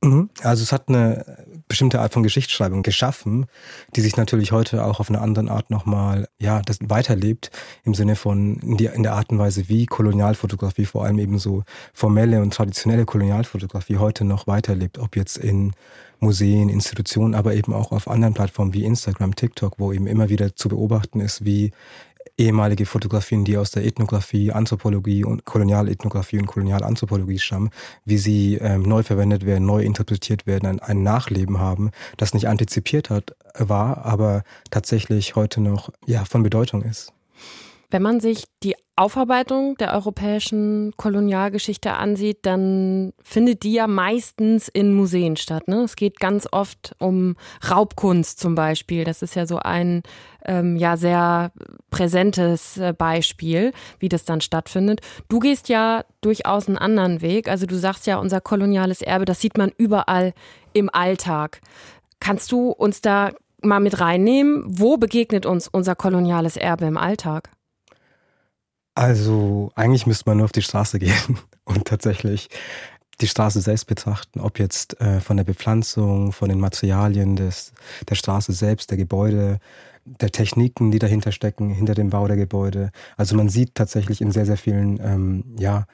Also 0.43 0.63
es 0.63 0.73
hat 0.73 0.89
eine 0.89 1.47
bestimmte 1.69 2.01
Art 2.01 2.13
von 2.13 2.23
Geschichtsschreibung 2.23 2.83
geschaffen, 2.83 3.47
die 3.95 4.01
sich 4.01 4.17
natürlich 4.17 4.53
heute 4.53 4.85
auch 4.85 5.01
auf 5.01 5.09
eine 5.09 5.21
andere 5.21 5.51
Art 5.51 5.71
nochmal, 5.71 6.29
ja, 6.39 6.63
das 6.63 6.79
weiterlebt, 6.83 7.51
im 7.85 7.95
Sinne 7.95 8.17
von 8.17 8.57
in, 8.57 8.77
die, 8.77 8.87
in 8.87 9.03
der 9.03 9.15
Art 9.15 9.31
und 9.31 9.39
Weise, 9.39 9.69
wie 9.69 9.87
Kolonialfotografie, 9.87 10.85
vor 10.85 11.05
allem 11.05 11.19
eben 11.19 11.39
so 11.39 11.63
formelle 11.93 12.43
und 12.43 12.53
traditionelle 12.53 13.05
Kolonialfotografie 13.05 13.99
heute 13.99 14.25
noch 14.25 14.47
weiterlebt, 14.47 14.99
ob 14.99 15.17
jetzt 15.17 15.37
in 15.37 15.73
Museen, 16.21 16.69
Institutionen, 16.69 17.35
aber 17.35 17.55
eben 17.55 17.73
auch 17.73 17.93
auf 17.93 18.09
anderen 18.09 18.35
Plattformen 18.35 18.75
wie 18.75 18.85
Instagram, 18.85 19.35
TikTok, 19.35 19.79
wo 19.79 19.93
eben 19.93 20.07
immer 20.07 20.29
wieder 20.29 20.55
zu 20.55 20.69
beobachten 20.69 21.21
ist, 21.21 21.45
wie 21.45 21.73
ehemalige 22.41 22.87
Fotografien, 22.87 23.45
die 23.45 23.57
aus 23.59 23.71
der 23.71 23.85
Ethnographie, 23.85 24.51
Anthropologie 24.51 25.25
und 25.25 25.45
Kolonialethnographie 25.45 26.39
und 26.39 26.47
Kolonialanthropologie 26.47 27.39
stammen, 27.39 27.71
wie 28.05 28.19
sie 28.19 28.57
ähm, 28.57 28.83
neu 28.83 29.03
verwendet 29.03 29.45
werden, 29.45 29.67
neu 29.67 29.83
interpretiert 29.83 30.47
werden, 30.47 30.67
ein, 30.67 30.81
ein 30.81 31.03
Nachleben 31.03 31.59
haben, 31.59 31.91
das 32.17 32.35
nicht 32.35 32.49
antizipiert 32.49 33.11
hat, 33.11 33.37
war, 33.59 34.05
aber 34.05 34.43
tatsächlich 34.71 35.37
heute 35.37 35.61
noch 35.61 35.91
ja 36.07 36.25
von 36.25 36.43
Bedeutung 36.43 36.83
ist. 36.83 37.13
Wenn 37.91 38.03
man 38.03 38.21
sich 38.21 38.45
die 38.63 38.77
Aufarbeitung 38.95 39.77
der 39.79 39.95
europäischen 39.95 40.93
Kolonialgeschichte 40.97 41.95
ansieht, 41.95 42.41
dann 42.43 43.13
findet 43.23 43.63
die 43.63 43.73
ja 43.73 43.87
meistens 43.87 44.69
in 44.69 44.95
Museen 44.95 45.37
statt. 45.37 45.69
Ne? 45.69 45.83
Es 45.85 45.97
geht 45.97 46.21
ganz 46.21 46.47
oft 46.53 46.95
um 46.99 47.37
Raubkunst 47.69 48.39
zum 48.39 48.55
Beispiel. 48.55 49.05
Das 49.05 49.23
ist 49.23 49.35
ja 49.35 49.47
so 49.47 49.59
ein 49.59 50.03
ähm, 50.45 50.77
ja 50.77 50.97
sehr 50.97 51.51
präsentes 51.91 52.77
äh, 52.77 52.93
Beispiel, 52.93 53.73
wie 53.99 54.09
das 54.09 54.25
dann 54.25 54.41
stattfindet. 54.41 55.01
Du 55.29 55.39
gehst 55.39 55.69
ja 55.69 56.05
durchaus 56.21 56.69
einen 56.69 56.79
anderen 56.79 57.23
Weg. 57.23 57.49
Also 57.49 57.67
du 57.67 57.77
sagst 57.77 58.07
ja, 58.07 58.19
unser 58.19 58.41
koloniales 58.41 59.03
Erbe, 59.03 59.25
das 59.25 59.41
sieht 59.41 59.57
man 59.57 59.73
überall 59.79 60.35
im 60.75 60.91
Alltag. 60.93 61.61
Kannst 62.21 62.53
du 62.53 62.71
uns 62.71 63.01
da 63.01 63.31
mal 63.63 63.81
mit 63.81 63.99
reinnehmen? 63.99 64.63
Wo 64.67 64.99
begegnet 64.99 65.47
uns 65.47 65.69
unser 65.69 65.97
koloniales 65.97 66.57
Erbe 66.57 66.85
im 66.85 66.99
Alltag? 66.99 67.51
Also 69.01 69.73
eigentlich 69.77 70.07
müsste 70.07 70.29
man 70.29 70.37
nur 70.37 70.45
auf 70.45 70.53
die 70.53 70.61
Straße 70.61 70.99
gehen 70.99 71.39
und 71.65 71.87
tatsächlich 71.87 72.51
die 73.23 73.29
Straße 73.29 73.63
selbst 73.63 73.87
betrachten, 73.87 74.41
ob 74.41 74.59
jetzt 74.59 75.01
äh, 75.01 75.21
von 75.21 75.39
der 75.39 75.45
Bepflanzung, 75.45 76.33
von 76.33 76.51
den 76.51 76.61
Materialien 76.61 77.35
des, 77.35 77.73
der 78.11 78.15
Straße 78.15 78.53
selbst, 78.53 78.91
der 78.91 78.99
Gebäude, 78.99 79.59
der 80.05 80.31
Techniken, 80.31 80.91
die 80.91 80.99
dahinter 80.99 81.33
stecken, 81.33 81.71
hinter 81.71 81.95
dem 81.95 82.11
Bau 82.11 82.29
der 82.29 82.37
Gebäude. 82.37 82.91
Also 83.17 83.35
man 83.37 83.49
sieht 83.49 83.75
tatsächlich 83.75 84.21
in 84.21 84.33
sehr, 84.33 84.45
sehr 84.45 84.59
vielen 84.59 85.01
ähm, 85.03 85.45
ja, 85.59 85.87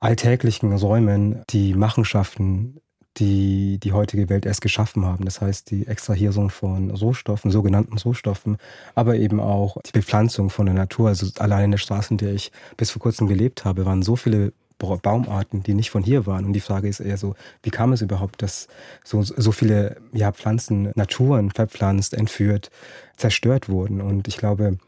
alltäglichen 0.00 0.72
Räumen 0.72 1.44
die 1.50 1.74
Machenschaften 1.74 2.80
die 3.18 3.78
die 3.78 3.92
heutige 3.92 4.28
Welt 4.28 4.46
erst 4.46 4.60
geschaffen 4.60 5.04
haben. 5.04 5.24
Das 5.24 5.40
heißt, 5.40 5.70
die 5.70 5.86
Extrahierung 5.86 6.50
von 6.50 6.90
Rohstoffen, 6.90 7.50
sogenannten 7.50 7.98
Rohstoffen, 7.98 8.56
aber 8.94 9.16
eben 9.16 9.40
auch 9.40 9.76
die 9.82 9.92
Bepflanzung 9.92 10.50
von 10.50 10.66
der 10.66 10.74
Natur. 10.74 11.08
Also 11.08 11.26
allein 11.38 11.66
in 11.66 11.70
der 11.72 11.78
Straße, 11.78 12.12
in 12.12 12.18
der 12.18 12.32
ich 12.32 12.52
bis 12.76 12.90
vor 12.90 13.02
kurzem 13.02 13.26
gelebt 13.26 13.64
habe, 13.64 13.84
waren 13.84 14.02
so 14.02 14.16
viele 14.16 14.52
Baumarten, 14.78 15.62
die 15.62 15.74
nicht 15.74 15.90
von 15.90 16.02
hier 16.02 16.26
waren. 16.26 16.44
Und 16.44 16.52
die 16.54 16.60
Frage 16.60 16.88
ist 16.88 17.00
eher 17.00 17.18
so, 17.18 17.34
wie 17.62 17.70
kam 17.70 17.92
es 17.92 18.00
überhaupt, 18.00 18.42
dass 18.42 18.68
so, 19.04 19.22
so 19.22 19.52
viele 19.52 19.96
ja, 20.12 20.32
Pflanzen, 20.32 20.90
Naturen 20.94 21.50
verpflanzt, 21.50 22.14
entführt, 22.14 22.70
zerstört 23.16 23.68
wurden? 23.68 24.00
Und 24.00 24.26
ich 24.26 24.38
glaube, 24.38 24.78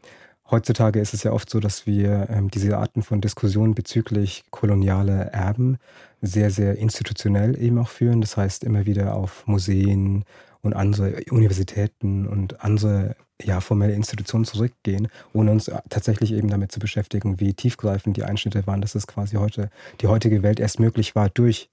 heutzutage 0.51 1.01
ist 1.01 1.15
es 1.15 1.23
ja 1.23 1.33
oft 1.33 1.49
so, 1.51 1.61
dass 1.61 1.87
wir 1.87 2.29
ähm, 2.31 2.51
diese 2.51 2.77
Arten 2.79 3.03
von 3.03 3.21
Diskussionen 3.21 3.75
bezüglich 3.75 4.45
kolonialer 4.51 5.27
Erben 5.33 5.79
sehr, 6.21 6.51
sehr 6.51 6.77
institutionell 6.77 7.61
eben 7.61 7.79
auch 7.79 7.89
führen. 7.89 8.21
Das 8.21 8.37
heißt, 8.37 8.65
immer 8.65 8.87
wieder 8.87 9.15
auf 9.15 9.47
Museen 9.47 10.25
und 10.61 10.75
andere 10.75 11.23
Universitäten 11.31 12.27
und 12.27 12.65
andere 12.65 13.17
ja, 13.43 13.61
formelle 13.61 13.95
Institutionen 13.95 14.45
zurückgehen, 14.45 15.09
ohne 15.33 15.51
uns 15.51 15.71
tatsächlich 15.89 16.33
eben 16.33 16.49
damit 16.49 16.71
zu 16.71 16.79
beschäftigen, 16.79 17.41
wie 17.41 17.55
tiefgreifend 17.55 18.17
die 18.17 18.25
Einschnitte 18.25 18.67
waren, 18.67 18.81
dass 18.81 18.95
es 18.95 19.07
quasi 19.07 19.37
heute 19.37 19.71
die 20.01 20.07
heutige 20.07 20.43
Welt 20.43 20.61
erst 20.61 20.79
möglich 20.79 21.15
war 21.17 21.29
durch 21.29 21.69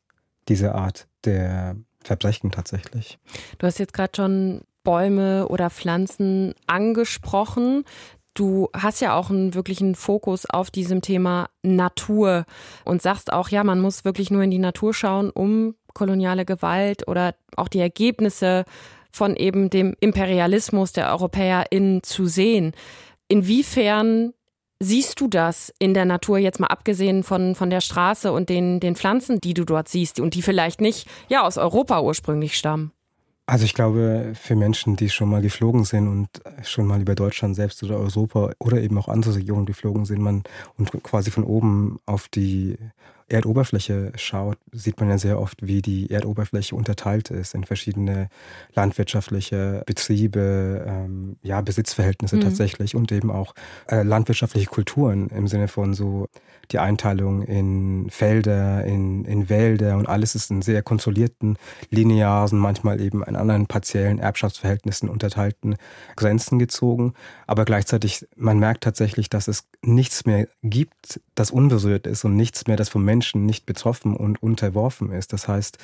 diese 0.48 0.74
Art 0.74 1.08
der 1.26 1.76
Verbrechen 2.02 2.52
tatsächlich. 2.52 3.20
Du 3.60 3.68
hast 3.68 3.78
jetzt 3.78 3.94
gerade 3.94 4.14
schon 4.16 4.62
Bäume 4.84 5.48
oder 5.48 5.70
Pflanzen 5.70 6.56
angesprochen. 6.66 7.84
Du 8.39 8.69
hast 8.74 9.01
ja 9.01 9.17
auch 9.17 9.29
einen 9.29 9.53
wirklichen 9.53 9.96
Fokus 9.96 10.46
auf 10.46 10.72
diesem 10.72 11.01
Thema 11.01 11.50
Natur 11.62 12.46
und 12.86 13.01
sagst 13.01 13.34
auch, 13.34 13.50
ja, 13.50 13.65
man 13.65 13.81
muss 13.81 14.05
wirklich 14.05 14.31
nur 14.31 14.41
in 14.43 14.50
die 14.50 14.60
Natur 14.60 14.93
schauen, 14.93 15.29
um 15.29 15.75
koloniale 15.93 16.46
Gewalt 16.46 17.05
oder 17.10 17.36
auch 17.58 17.67
die 17.67 17.81
Ergebnisse 17.81 18.63
von 19.12 19.36
eben 19.36 19.69
dem 19.69 19.93
Imperialismus 20.00 20.93
der 20.93 21.12
EuropäerInnen 21.12 22.01
zu 22.01 22.27
sehen. 22.27 22.72
Inwiefern 23.27 24.31
siehst 24.79 25.19
du 25.19 25.27
das 25.27 25.74
in 25.77 25.93
der 25.93 26.05
Natur, 26.05 26.38
jetzt 26.38 26.62
mal 26.62 26.67
abgesehen 26.67 27.24
von, 27.24 27.55
von 27.55 27.69
der 27.69 27.81
Straße 27.81 28.31
und 28.31 28.48
den, 28.48 28.79
den 28.79 28.96
Pflanzen, 28.96 29.41
die 29.41 29.53
du 29.53 29.65
dort 29.65 29.89
siehst 29.89 30.17
und 30.17 30.34
die 30.34 30.43
vielleicht 30.43 30.79
nicht 30.79 31.10
ja, 31.27 31.41
aus 31.41 31.58
Europa 31.58 32.00
ursprünglich 32.00 32.58
stammen? 32.58 32.93
Also 33.50 33.65
ich 33.65 33.74
glaube, 33.74 34.34
für 34.39 34.56
Menschen, 34.56 34.96
die 34.96 35.10
schon 35.10 35.27
mal 35.27 35.41
geflogen 35.41 35.84
sind 35.84 36.08
und 36.08 36.29
schon 36.62 36.86
mal 36.86 37.01
über 37.01 37.15
Deutschland 37.15 37.56
selbst 37.56 37.82
oder 37.82 37.98
Europa 37.98 38.51
oder 38.60 38.79
eben 38.79 38.96
auch 39.00 39.08
andere 39.08 39.34
Regionen 39.34 39.65
geflogen 39.65 40.06
sind, 40.06 40.22
man 40.22 40.44
und 40.77 40.91
quasi 41.01 41.32
von 41.32 41.44
oben 41.44 42.00
auf 42.06 42.27
die 42.27 42.77
Erdoberfläche 43.29 44.12
schaut, 44.15 44.57
sieht 44.71 45.00
man 45.00 45.09
ja 45.09 45.17
sehr 45.17 45.39
oft, 45.39 45.65
wie 45.65 45.81
die 45.81 46.09
Erdoberfläche 46.09 46.75
unterteilt 46.75 47.29
ist 47.29 47.55
in 47.55 47.63
verschiedene 47.63 48.29
landwirtschaftliche 48.74 49.83
Betriebe, 49.86 50.86
ähm, 50.88 51.38
ja, 51.41 51.62
Besitzverhältnisse 51.62 52.38
mhm. 52.38 52.41
tatsächlich 52.41 52.95
und 52.95 53.12
eben 53.12 53.31
auch 53.31 53.53
äh, 53.88 54.03
landwirtschaftliche 54.03 54.67
Kulturen 54.67 55.29
im 55.29 55.48
Sinne 55.48 55.67
von 55.67 55.93
so 55.93 56.27
die 56.71 56.79
Einteilung 56.79 57.43
in 57.43 58.09
Felder, 58.09 58.83
in, 58.86 59.25
in 59.25 59.50
Wälder 59.50 59.98
und 59.98 60.07
alles 60.07 60.36
ist 60.36 60.51
in 60.51 60.62
sehr 60.62 60.83
kontrollierten, 60.83 61.57
linearen, 61.89 62.59
manchmal 62.59 63.01
eben 63.01 63.24
in 63.24 63.36
anderen 63.36 63.65
partiellen 63.65 64.19
Erbschaftsverhältnissen 64.19 65.09
unterteilten 65.09 65.75
Grenzen 66.15 66.59
gezogen. 66.59 67.13
Aber 67.48 67.65
gleichzeitig, 67.65 68.27
man 68.36 68.59
merkt 68.59 68.83
tatsächlich, 68.83 69.29
dass 69.29 69.48
es 69.48 69.67
nichts 69.81 70.25
mehr 70.25 70.48
gibt, 70.62 71.19
das 71.33 71.51
unberührt 71.51 72.05
ist 72.05 72.24
und 72.24 72.36
nichts 72.36 72.67
mehr, 72.67 72.77
das 72.77 72.89
vom 72.89 73.03
Menschen 73.03 73.19
nicht 73.46 73.66
betroffen 73.66 74.16
und 74.16 74.42
unterworfen 74.42 75.12
ist. 75.12 75.34
Das 75.34 75.48
heißt, 75.48 75.78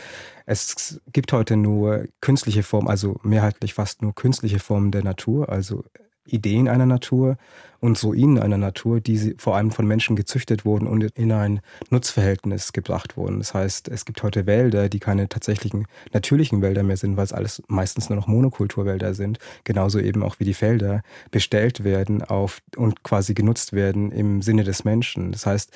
es 0.45 1.01
gibt 1.11 1.33
heute 1.33 1.55
nur 1.55 2.05
künstliche 2.21 2.63
Formen, 2.63 2.87
also 2.87 3.19
mehrheitlich 3.23 3.73
fast 3.73 4.01
nur 4.01 4.13
künstliche 4.13 4.59
Formen 4.59 4.91
der 4.91 5.03
Natur, 5.03 5.49
also 5.49 5.83
Ideen 6.27 6.67
einer 6.67 6.85
Natur 6.85 7.37
und 7.79 8.03
Ruinen 8.03 8.39
einer 8.39 8.57
Natur, 8.57 8.99
die 8.99 9.35
vor 9.37 9.55
allem 9.55 9.69
von 9.69 9.85
Menschen 9.85 10.15
gezüchtet 10.15 10.65
wurden 10.65 10.87
und 10.87 11.03
in 11.03 11.31
ein 11.31 11.61
Nutzverhältnis 11.91 12.73
gebracht 12.73 13.15
wurden. 13.15 13.37
Das 13.37 13.53
heißt, 13.53 13.89
es 13.89 14.05
gibt 14.05 14.23
heute 14.23 14.47
Wälder, 14.47 14.89
die 14.89 14.99
keine 14.99 15.29
tatsächlichen 15.29 15.85
natürlichen 16.11 16.61
Wälder 16.61 16.81
mehr 16.81 16.97
sind, 16.97 17.15
weil 17.15 17.25
es 17.25 17.33
alles 17.33 17.61
meistens 17.67 18.09
nur 18.09 18.15
noch 18.15 18.27
Monokulturwälder 18.27 19.13
sind. 19.13 19.37
Genauso 19.65 19.99
eben 19.99 20.23
auch 20.23 20.39
wie 20.39 20.45
die 20.45 20.55
Felder 20.55 21.03
bestellt 21.29 21.83
werden 21.83 22.23
auf 22.23 22.59
und 22.75 23.03
quasi 23.03 23.35
genutzt 23.35 23.73
werden 23.73 24.11
im 24.11 24.41
Sinne 24.41 24.63
des 24.63 24.83
Menschen. 24.83 25.31
Das 25.31 25.45
heißt, 25.45 25.71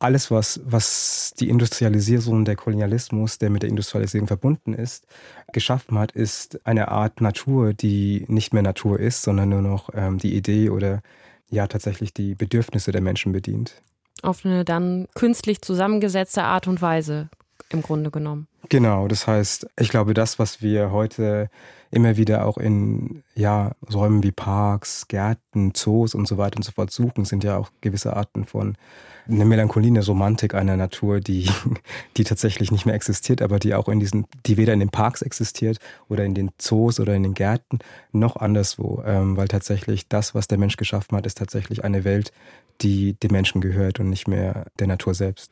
alles, 0.00 0.30
was, 0.30 0.60
was 0.64 1.34
die 1.38 1.48
Industrialisierung, 1.48 2.44
der 2.44 2.56
Kolonialismus, 2.56 3.38
der 3.38 3.50
mit 3.50 3.62
der 3.62 3.68
Industrialisierung 3.68 4.26
verbunden 4.26 4.72
ist, 4.72 5.06
geschaffen 5.52 5.98
hat, 5.98 6.12
ist 6.12 6.66
eine 6.66 6.88
Art 6.88 7.20
Natur, 7.20 7.74
die 7.74 8.24
nicht 8.26 8.52
mehr 8.54 8.62
Natur 8.62 8.98
ist, 8.98 9.22
sondern 9.22 9.50
nur 9.50 9.62
noch 9.62 9.90
ähm, 9.94 10.18
die 10.18 10.34
Idee 10.34 10.70
oder 10.70 11.02
ja 11.50 11.66
tatsächlich 11.66 12.14
die 12.14 12.34
Bedürfnisse 12.34 12.92
der 12.92 13.02
Menschen 13.02 13.32
bedient. 13.32 13.82
Auf 14.22 14.44
eine 14.44 14.64
dann 14.64 15.06
künstlich 15.14 15.60
zusammengesetzte 15.60 16.44
Art 16.44 16.66
und 16.66 16.80
Weise 16.80 17.28
im 17.68 17.82
Grunde 17.82 18.10
genommen. 18.10 18.48
Genau, 18.68 19.08
das 19.08 19.26
heißt, 19.26 19.66
ich 19.78 19.90
glaube, 19.90 20.14
das, 20.14 20.38
was 20.38 20.62
wir 20.62 20.92
heute 20.92 21.50
immer 21.90 22.16
wieder 22.16 22.46
auch 22.46 22.56
in 22.56 23.22
ja, 23.34 23.72
Räumen 23.92 24.22
wie 24.22 24.32
Parks, 24.32 25.08
Gärten, 25.08 25.74
Zoos 25.74 26.14
und 26.14 26.28
so 26.28 26.38
weiter 26.38 26.56
und 26.56 26.62
so 26.62 26.72
fort 26.72 26.90
suchen, 26.90 27.24
sind 27.24 27.42
ja 27.42 27.56
auch 27.56 27.70
gewisse 27.80 28.16
Arten 28.16 28.44
von 28.44 28.76
eine 29.30 29.44
Melancholie, 29.44 29.90
eine 29.90 30.04
Romantik 30.04 30.54
einer 30.54 30.76
Natur, 30.76 31.20
die, 31.20 31.48
die 32.16 32.24
tatsächlich 32.24 32.70
nicht 32.70 32.86
mehr 32.86 32.94
existiert, 32.94 33.42
aber 33.42 33.58
die 33.58 33.74
auch 33.74 33.88
in 33.88 34.00
diesen, 34.00 34.26
die 34.46 34.56
weder 34.56 34.72
in 34.72 34.80
den 34.80 34.90
Parks 34.90 35.22
existiert 35.22 35.78
oder 36.08 36.24
in 36.24 36.34
den 36.34 36.50
Zoos 36.58 37.00
oder 37.00 37.14
in 37.14 37.22
den 37.22 37.34
Gärten, 37.34 37.78
noch 38.12 38.36
anderswo. 38.36 39.02
Ähm, 39.06 39.36
weil 39.36 39.48
tatsächlich 39.48 40.08
das, 40.08 40.34
was 40.34 40.48
der 40.48 40.58
Mensch 40.58 40.76
geschaffen 40.76 41.16
hat, 41.16 41.26
ist 41.26 41.38
tatsächlich 41.38 41.84
eine 41.84 42.04
Welt, 42.04 42.32
die 42.82 43.14
dem 43.14 43.32
Menschen 43.32 43.60
gehört 43.60 44.00
und 44.00 44.08
nicht 44.08 44.28
mehr 44.28 44.66
der 44.78 44.86
Natur 44.86 45.14
selbst. 45.14 45.50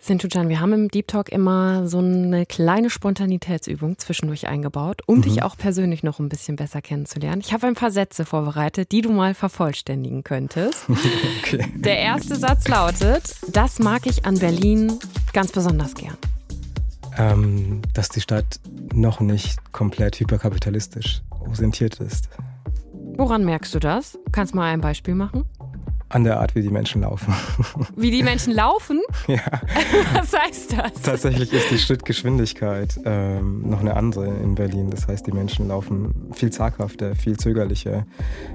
Sintujan, 0.00 0.48
wir 0.48 0.60
haben 0.60 0.72
im 0.72 0.88
Deep 0.88 1.08
Talk 1.08 1.28
immer 1.28 1.88
so 1.88 1.98
eine 1.98 2.46
kleine 2.46 2.88
Spontanitätsübung 2.88 3.98
zwischendurch 3.98 4.46
eingebaut, 4.46 5.02
um 5.06 5.18
mhm. 5.18 5.22
dich 5.22 5.42
auch 5.42 5.56
persönlich 5.56 6.04
noch 6.04 6.20
ein 6.20 6.28
bisschen 6.28 6.54
besser 6.54 6.80
kennenzulernen. 6.80 7.42
Ich 7.44 7.52
habe 7.52 7.66
ein 7.66 7.74
paar 7.74 7.90
Sätze 7.90 8.24
vorbereitet, 8.24 8.92
die 8.92 9.00
du 9.00 9.10
mal 9.10 9.34
vervollständigen 9.34 10.22
könntest. 10.22 10.88
okay. 11.40 11.66
Der 11.74 11.98
erste 11.98 12.36
Satz 12.36 12.68
lautet, 12.68 13.34
das 13.48 13.80
mag 13.80 14.06
ich 14.06 14.24
an 14.24 14.38
Berlin 14.38 14.98
ganz 15.32 15.50
besonders 15.50 15.94
gern. 15.94 16.16
Ähm, 17.16 17.82
dass 17.92 18.08
die 18.08 18.20
Stadt 18.20 18.60
noch 18.94 19.18
nicht 19.18 19.72
komplett 19.72 20.20
hyperkapitalistisch 20.20 21.22
orientiert 21.40 21.98
ist. 21.98 22.28
Woran 23.16 23.44
merkst 23.44 23.74
du 23.74 23.80
das? 23.80 24.16
Kannst 24.30 24.52
du 24.52 24.58
mal 24.58 24.72
ein 24.72 24.80
Beispiel 24.80 25.16
machen? 25.16 25.44
An 26.10 26.24
der 26.24 26.40
Art, 26.40 26.54
wie 26.54 26.62
die 26.62 26.70
Menschen 26.70 27.02
laufen. 27.02 27.34
Wie 27.96 28.10
die 28.10 28.22
Menschen 28.22 28.54
laufen? 28.54 29.02
ja. 29.26 29.42
Was 30.14 30.32
heißt 30.32 30.72
das? 30.72 31.02
Tatsächlich 31.02 31.52
ist 31.52 31.70
die 31.70 31.76
Schrittgeschwindigkeit 31.76 32.98
ähm, 33.04 33.68
noch 33.68 33.80
eine 33.80 33.94
andere 33.94 34.26
in 34.26 34.54
Berlin. 34.54 34.88
Das 34.88 35.06
heißt, 35.06 35.26
die 35.26 35.32
Menschen 35.32 35.68
laufen 35.68 36.14
viel 36.32 36.50
zaghafter, 36.50 37.14
viel 37.14 37.36
zögerlicher, 37.36 38.06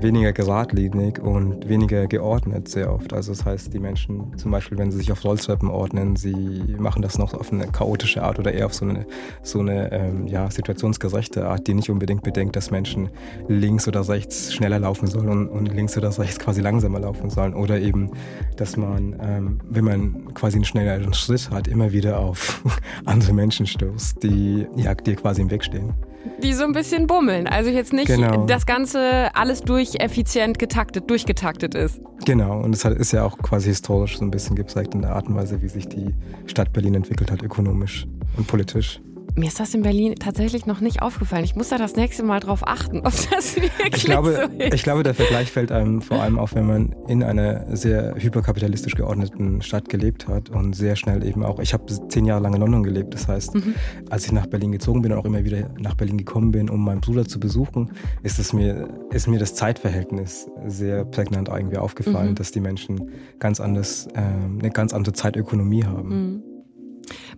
weniger 0.01 0.33
geradlinig 0.33 1.19
und 1.19 1.69
weniger 1.69 2.07
geordnet 2.07 2.69
sehr 2.69 2.91
oft. 2.91 3.13
Also 3.13 3.33
das 3.33 3.45
heißt, 3.45 3.71
die 3.71 3.79
Menschen, 3.79 4.35
zum 4.35 4.49
Beispiel, 4.49 4.79
wenn 4.79 4.89
sie 4.89 4.97
sich 4.97 5.11
auf 5.11 5.23
Rolltreppen 5.23 5.69
ordnen, 5.69 6.15
sie 6.15 6.75
machen 6.79 7.03
das 7.03 7.19
noch 7.19 7.35
auf 7.35 7.53
eine 7.53 7.67
chaotische 7.67 8.23
Art 8.23 8.39
oder 8.39 8.51
eher 8.51 8.65
auf 8.65 8.73
so 8.73 8.85
eine, 8.85 9.05
so 9.43 9.59
eine 9.59 9.91
ähm, 9.91 10.25
ja, 10.25 10.49
situationsgerechte 10.49 11.45
Art, 11.45 11.67
die 11.67 11.75
nicht 11.75 11.91
unbedingt 11.91 12.23
bedenkt, 12.23 12.55
dass 12.55 12.71
Menschen 12.71 13.09
links 13.47 13.87
oder 13.87 14.09
rechts 14.09 14.51
schneller 14.53 14.79
laufen 14.79 15.05
sollen 15.05 15.29
und, 15.29 15.49
und 15.49 15.67
links 15.67 15.95
oder 15.97 16.17
rechts 16.17 16.39
quasi 16.39 16.61
langsamer 16.61 16.99
laufen 16.99 17.29
sollen 17.29 17.42
sollen. 17.43 17.53
Oder 17.53 17.79
eben, 17.79 18.11
dass 18.57 18.77
man, 18.77 19.15
ähm, 19.21 19.59
wenn 19.69 19.85
man 19.85 20.33
quasi 20.33 20.57
einen 20.57 20.65
schnelleren 20.65 21.13
Schritt 21.13 21.49
hat, 21.51 21.67
immer 21.67 21.91
wieder 21.91 22.19
auf 22.19 22.63
andere 23.05 23.33
Menschen 23.33 23.65
stößt, 23.65 24.23
die 24.23 24.67
ja, 24.75 24.93
dir 24.95 25.15
quasi 25.15 25.41
im 25.41 25.51
Weg 25.51 25.63
stehen. 25.63 25.93
Die 26.41 26.53
so 26.53 26.63
ein 26.63 26.71
bisschen 26.71 27.05
bummeln. 27.05 27.47
Also 27.47 27.69
jetzt 27.69 27.91
nicht 27.91 28.07
genau. 28.07 28.45
das 28.45 28.65
Ganze 28.65 29.35
alles 29.35 29.61
durch 29.61 29.95
effizient 29.95 30.57
getaktet, 30.57 31.09
durchgetaktet 31.09 31.75
ist. 31.75 31.99
Genau, 32.25 32.61
und 32.61 32.73
es 32.73 32.85
ist 32.85 33.11
ja 33.11 33.25
auch 33.25 33.37
quasi 33.37 33.69
historisch 33.69 34.17
so 34.17 34.25
ein 34.25 34.31
bisschen 34.31 34.55
gezeigt 34.55 34.95
in 34.95 35.01
der 35.01 35.15
Art 35.15 35.27
und 35.27 35.35
Weise, 35.35 35.61
wie 35.61 35.67
sich 35.67 35.87
die 35.89 36.13
Stadt 36.45 36.71
Berlin 36.71 36.95
entwickelt 36.95 37.29
hat, 37.29 37.43
ökonomisch 37.43 38.07
und 38.37 38.47
politisch. 38.47 39.01
Mir 39.35 39.47
ist 39.47 39.59
das 39.59 39.73
in 39.73 39.81
Berlin 39.81 40.13
tatsächlich 40.15 40.67
noch 40.67 40.79
nicht 40.79 41.01
aufgefallen. 41.01 41.43
Ich 41.43 41.55
muss 41.55 41.69
da 41.69 41.77
das 41.77 41.95
nächste 41.95 42.23
Mal 42.23 42.39
drauf 42.39 42.67
achten, 42.67 42.99
ob 42.99 43.13
das 43.31 43.55
wirklich 43.77 43.95
ich 43.95 44.03
glaube, 44.05 44.35
so 44.35 44.57
ist. 44.57 44.73
Ich 44.75 44.83
glaube, 44.83 45.01
der 45.01 45.15
Vergleich 45.15 45.51
fällt 45.51 45.71
einem 45.71 46.01
vor 46.01 46.21
allem 46.21 46.37
auf, 46.37 46.53
wenn 46.53 46.67
man 46.67 46.95
in 47.07 47.23
einer 47.23 47.75
sehr 47.75 48.13
hyperkapitalistisch 48.15 48.93
geordneten 48.93 49.63
Stadt 49.63 49.89
gelebt 49.89 50.27
hat 50.27 50.51
und 50.51 50.75
sehr 50.75 50.95
schnell 50.95 51.25
eben 51.25 51.43
auch. 51.43 51.59
Ich 51.59 51.73
habe 51.73 51.85
zehn 52.09 52.25
Jahre 52.25 52.43
lang 52.43 52.53
in 52.53 52.59
London 52.59 52.83
gelebt. 52.83 53.15
Das 53.15 53.27
heißt, 53.27 53.55
mhm. 53.55 53.73
als 54.11 54.25
ich 54.25 54.31
nach 54.31 54.45
Berlin 54.45 54.71
gezogen 54.71 55.01
bin 55.01 55.11
und 55.11 55.17
auch 55.17 55.25
immer 55.25 55.43
wieder 55.43 55.67
nach 55.79 55.95
Berlin 55.95 56.19
gekommen 56.19 56.51
bin, 56.51 56.69
um 56.69 56.83
meinen 56.83 57.01
Bruder 57.01 57.25
zu 57.25 57.39
besuchen, 57.39 57.91
ist 58.21 58.37
es 58.37 58.53
mir, 58.53 58.87
ist 59.11 59.27
mir 59.27 59.39
das 59.39 59.55
Zeitverhältnis 59.55 60.47
sehr 60.67 61.05
prägnant 61.05 61.49
irgendwie 61.49 61.77
aufgefallen, 61.77 62.31
mhm. 62.31 62.35
dass 62.35 62.51
die 62.51 62.59
Menschen 62.59 63.09
ganz 63.39 63.59
anders, 63.59 64.07
äh, 64.13 64.19
eine 64.19 64.69
ganz 64.69 64.93
andere 64.93 65.13
Zeitökonomie 65.13 65.85
haben. 65.85 66.09
Mhm. 66.09 66.52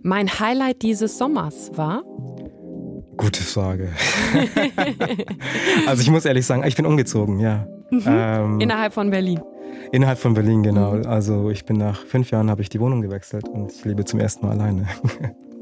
Mein 0.02 0.28
Highlight 0.28 0.82
dieses 0.82 1.18
Sommers 1.18 1.70
war? 1.74 2.02
Gute 3.16 3.42
Frage. 3.42 3.88
also 5.86 6.02
ich 6.02 6.10
muss 6.10 6.24
ehrlich 6.24 6.44
sagen, 6.44 6.64
ich 6.64 6.76
bin 6.76 6.84
umgezogen, 6.84 7.40
ja. 7.40 7.66
Mhm. 7.90 8.02
Ähm, 8.06 8.60
innerhalb 8.60 8.92
von 8.92 9.10
Berlin. 9.10 9.40
Innerhalb 9.92 10.18
von 10.18 10.34
Berlin, 10.34 10.62
genau. 10.62 10.92
Mhm. 10.92 11.06
Also 11.06 11.50
ich 11.50 11.64
bin 11.64 11.76
nach 11.76 12.04
fünf 12.04 12.30
Jahren 12.30 12.50
habe 12.50 12.62
ich 12.62 12.68
die 12.68 12.80
Wohnung 12.80 13.00
gewechselt 13.00 13.48
und 13.48 13.72
ich 13.72 13.84
lebe 13.84 14.04
zum 14.04 14.20
ersten 14.20 14.46
Mal 14.46 14.52
alleine. 14.52 14.86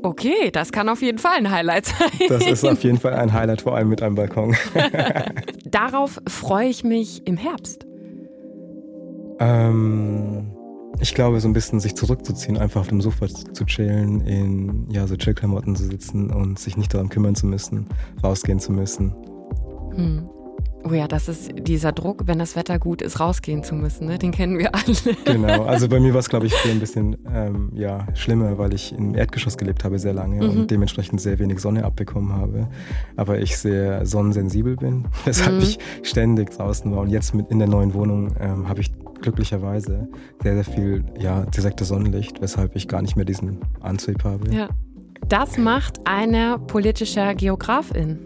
Okay, 0.04 0.50
das 0.52 0.70
kann 0.70 0.90
auf 0.90 1.00
jeden 1.00 1.16
Fall 1.16 1.38
ein 1.38 1.50
Highlight 1.50 1.86
sein. 1.86 2.10
Das 2.28 2.46
ist 2.46 2.62
auf 2.62 2.84
jeden 2.84 2.98
Fall 2.98 3.14
ein 3.14 3.32
Highlight, 3.32 3.62
vor 3.62 3.74
allem 3.74 3.88
mit 3.88 4.02
einem 4.02 4.16
Balkon. 4.16 4.54
Darauf 5.64 6.20
freue 6.28 6.68
ich 6.68 6.84
mich 6.84 7.26
im 7.26 7.38
Herbst. 7.38 7.86
Ähm, 9.40 10.33
ich 11.00 11.14
glaube, 11.14 11.40
so 11.40 11.48
ein 11.48 11.52
bisschen 11.52 11.80
sich 11.80 11.94
zurückzuziehen, 11.94 12.56
einfach 12.56 12.82
auf 12.82 12.88
dem 12.88 13.00
Sofa 13.00 13.26
zu 13.28 13.64
chillen, 13.64 14.20
in 14.22 14.90
ja, 14.90 15.06
so 15.06 15.16
Chillklamotten 15.16 15.76
zu 15.76 15.84
sitzen 15.84 16.30
und 16.30 16.58
sich 16.58 16.76
nicht 16.76 16.94
darum 16.94 17.08
kümmern 17.08 17.34
zu 17.34 17.46
müssen, 17.46 17.86
rausgehen 18.22 18.60
zu 18.60 18.72
müssen. 18.72 19.14
Hm. 19.94 20.28
Oh 20.86 20.92
ja, 20.92 21.08
das 21.08 21.28
ist 21.30 21.50
dieser 21.66 21.92
Druck, 21.92 22.26
wenn 22.26 22.38
das 22.38 22.56
Wetter 22.56 22.78
gut 22.78 23.00
ist, 23.00 23.18
rausgehen 23.18 23.64
zu 23.64 23.74
müssen. 23.74 24.06
Ne? 24.06 24.18
Den 24.18 24.32
kennen 24.32 24.58
wir 24.58 24.74
alle. 24.74 25.16
Genau, 25.24 25.62
also 25.64 25.88
bei 25.88 25.98
mir 25.98 26.12
war 26.12 26.20
es, 26.20 26.28
glaube 26.28 26.44
ich, 26.44 26.54
ein 26.66 26.78
bisschen 26.78 27.16
ähm, 27.32 27.70
ja, 27.74 28.06
schlimmer, 28.12 28.58
weil 28.58 28.74
ich 28.74 28.92
im 28.92 29.14
Erdgeschoss 29.14 29.56
gelebt 29.56 29.82
habe 29.82 29.98
sehr 29.98 30.12
lange 30.12 30.44
mhm. 30.44 30.50
und 30.50 30.70
dementsprechend 30.70 31.22
sehr 31.22 31.38
wenig 31.38 31.60
Sonne 31.60 31.84
abbekommen 31.84 32.34
habe. 32.34 32.68
Aber 33.16 33.38
ich 33.38 33.56
sehr 33.56 34.04
sonnensensibel 34.04 34.76
bin, 34.76 35.06
weshalb 35.24 35.56
mhm. 35.56 35.62
ich 35.62 35.78
ständig 36.02 36.50
draußen 36.50 36.92
war. 36.92 37.00
Und 37.00 37.08
jetzt 37.08 37.34
mit 37.34 37.50
in 37.50 37.60
der 37.60 37.68
neuen 37.68 37.94
Wohnung 37.94 38.36
ähm, 38.38 38.68
habe 38.68 38.82
ich 38.82 38.92
glücklicherweise 39.24 40.08
sehr, 40.42 40.54
sehr 40.54 40.64
viel 40.64 41.04
ja, 41.18 41.44
direktes 41.46 41.88
Sonnenlicht, 41.88 42.40
weshalb 42.40 42.76
ich 42.76 42.86
gar 42.86 43.02
nicht 43.02 43.16
mehr 43.16 43.24
diesen 43.24 43.58
Antrieb 43.80 44.22
habe. 44.22 44.54
Ja. 44.54 44.68
Das 45.28 45.56
macht 45.56 46.06
eine 46.06 46.58
politischer 46.58 47.34
Geografin. 47.34 48.18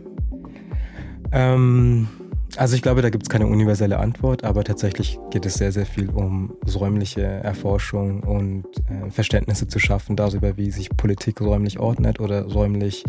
Ähm, 1.30 2.08
also 2.58 2.74
ich 2.74 2.82
glaube, 2.82 3.02
da 3.02 3.10
gibt 3.10 3.22
es 3.22 3.28
keine 3.28 3.46
universelle 3.46 3.98
Antwort, 3.98 4.44
aber 4.44 4.64
tatsächlich 4.64 5.18
geht 5.30 5.46
es 5.46 5.54
sehr, 5.54 5.72
sehr 5.72 5.86
viel 5.86 6.10
um 6.10 6.56
räumliche 6.74 7.22
Erforschung 7.22 8.22
und 8.24 8.64
äh, 8.88 9.10
Verständnisse 9.10 9.68
zu 9.68 9.78
schaffen 9.78 10.16
darüber, 10.16 10.56
wie 10.56 10.70
sich 10.70 10.90
Politik 10.90 11.40
räumlich 11.40 11.78
ordnet 11.78 12.20
oder 12.20 12.44
räumlich 12.44 13.04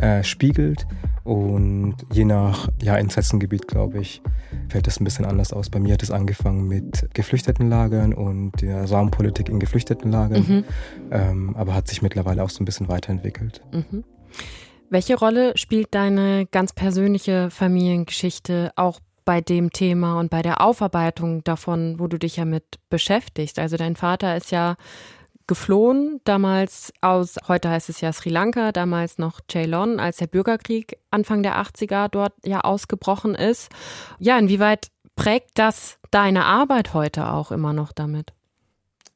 äh, 0.00 0.24
spiegelt. 0.24 0.86
Und 1.24 1.96
je 2.12 2.24
nach 2.24 2.68
ja, 2.80 2.96
Interessengebiet, 2.96 3.68
glaube 3.68 3.98
ich, 3.98 4.22
fällt 4.68 4.86
das 4.86 5.00
ein 5.00 5.04
bisschen 5.04 5.24
anders 5.24 5.52
aus. 5.52 5.68
Bei 5.68 5.78
mir 5.80 5.94
hat 5.94 6.02
es 6.02 6.10
angefangen 6.10 6.66
mit 6.66 7.08
Geflüchtetenlagern 7.14 8.14
und 8.14 8.62
der 8.62 8.84
Raumpolitik 8.84 9.48
in 9.48 9.60
Geflüchtetenlagern, 9.60 10.44
mhm. 10.46 10.64
ähm, 11.10 11.56
aber 11.56 11.74
hat 11.74 11.88
sich 11.88 12.00
mittlerweile 12.00 12.42
auch 12.42 12.50
so 12.50 12.62
ein 12.62 12.64
bisschen 12.64 12.88
weiterentwickelt. 12.88 13.62
Mhm. 13.72 14.04
Welche 14.88 15.16
Rolle 15.16 15.56
spielt 15.56 15.94
deine 15.94 16.46
ganz 16.46 16.72
persönliche 16.72 17.50
Familiengeschichte 17.50 18.72
auch 18.76 19.00
bei 19.24 19.40
dem 19.40 19.72
Thema 19.72 20.20
und 20.20 20.30
bei 20.30 20.42
der 20.42 20.60
Aufarbeitung 20.60 21.42
davon, 21.42 21.98
wo 21.98 22.06
du 22.06 22.18
dich 22.18 22.36
ja 22.36 22.44
mit 22.44 22.64
beschäftigst? 22.88 23.58
Also 23.58 23.76
dein 23.76 23.96
Vater 23.96 24.36
ist 24.36 24.52
ja 24.52 24.76
geflohen, 25.48 26.20
damals 26.24 26.92
aus, 27.00 27.36
heute 27.48 27.68
heißt 27.68 27.88
es 27.88 28.00
ja 28.00 28.12
Sri 28.12 28.30
Lanka, 28.30 28.72
damals 28.72 29.18
noch 29.18 29.40
Ceylon, 29.50 30.00
als 30.00 30.18
der 30.18 30.28
Bürgerkrieg 30.28 30.98
Anfang 31.10 31.42
der 31.42 31.60
80er 31.60 32.08
dort 32.08 32.34
ja 32.44 32.60
ausgebrochen 32.60 33.34
ist. 33.34 33.70
Ja, 34.18 34.38
inwieweit 34.38 34.88
prägt 35.16 35.50
das 35.54 35.98
deine 36.10 36.44
Arbeit 36.44 36.94
heute 36.94 37.32
auch 37.32 37.50
immer 37.50 37.72
noch 37.72 37.92
damit? 37.92 38.32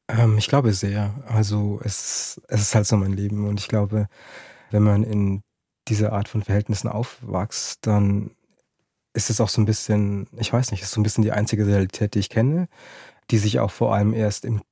Ähm, 0.09 0.39
ich 0.39 0.49
glaube 0.49 0.73
sehr. 0.73 1.15
Also 1.27 1.81
es, 1.85 2.41
es 2.49 2.62
ist 2.62 2.75
halt 2.75 2.87
so 2.87 2.97
mein 2.97 3.12
Leben 3.12 3.47
und 3.47 3.61
ich 3.61 3.69
glaube, 3.69 4.09
wenn 4.71 4.83
man 4.83 5.05
in 5.05 5.43
dieser 5.90 6.12
Art 6.12 6.28
von 6.28 6.42
Verhältnissen 6.42 6.88
aufwachst, 6.88 7.87
dann 7.87 8.30
ist 9.12 9.28
es 9.30 9.40
auch 9.40 9.49
so 9.49 9.61
ein 9.61 9.66
bisschen, 9.66 10.28
ich 10.38 10.52
weiß 10.52 10.70
nicht, 10.70 10.82
ist 10.82 10.92
so 10.92 11.00
ein 11.00 11.02
bisschen 11.02 11.25
die 11.25 11.32
einzige 11.32 11.66
Realität, 11.66 12.14
die 12.14 12.20
ich 12.20 12.30
kenne, 12.30 12.68
die 13.30 13.38
sich 13.38 13.59
auch 13.61 13.70
vor 13.70 13.94
allem 13.94 14.14
erst 14.14 14.44
im, 14.44 14.62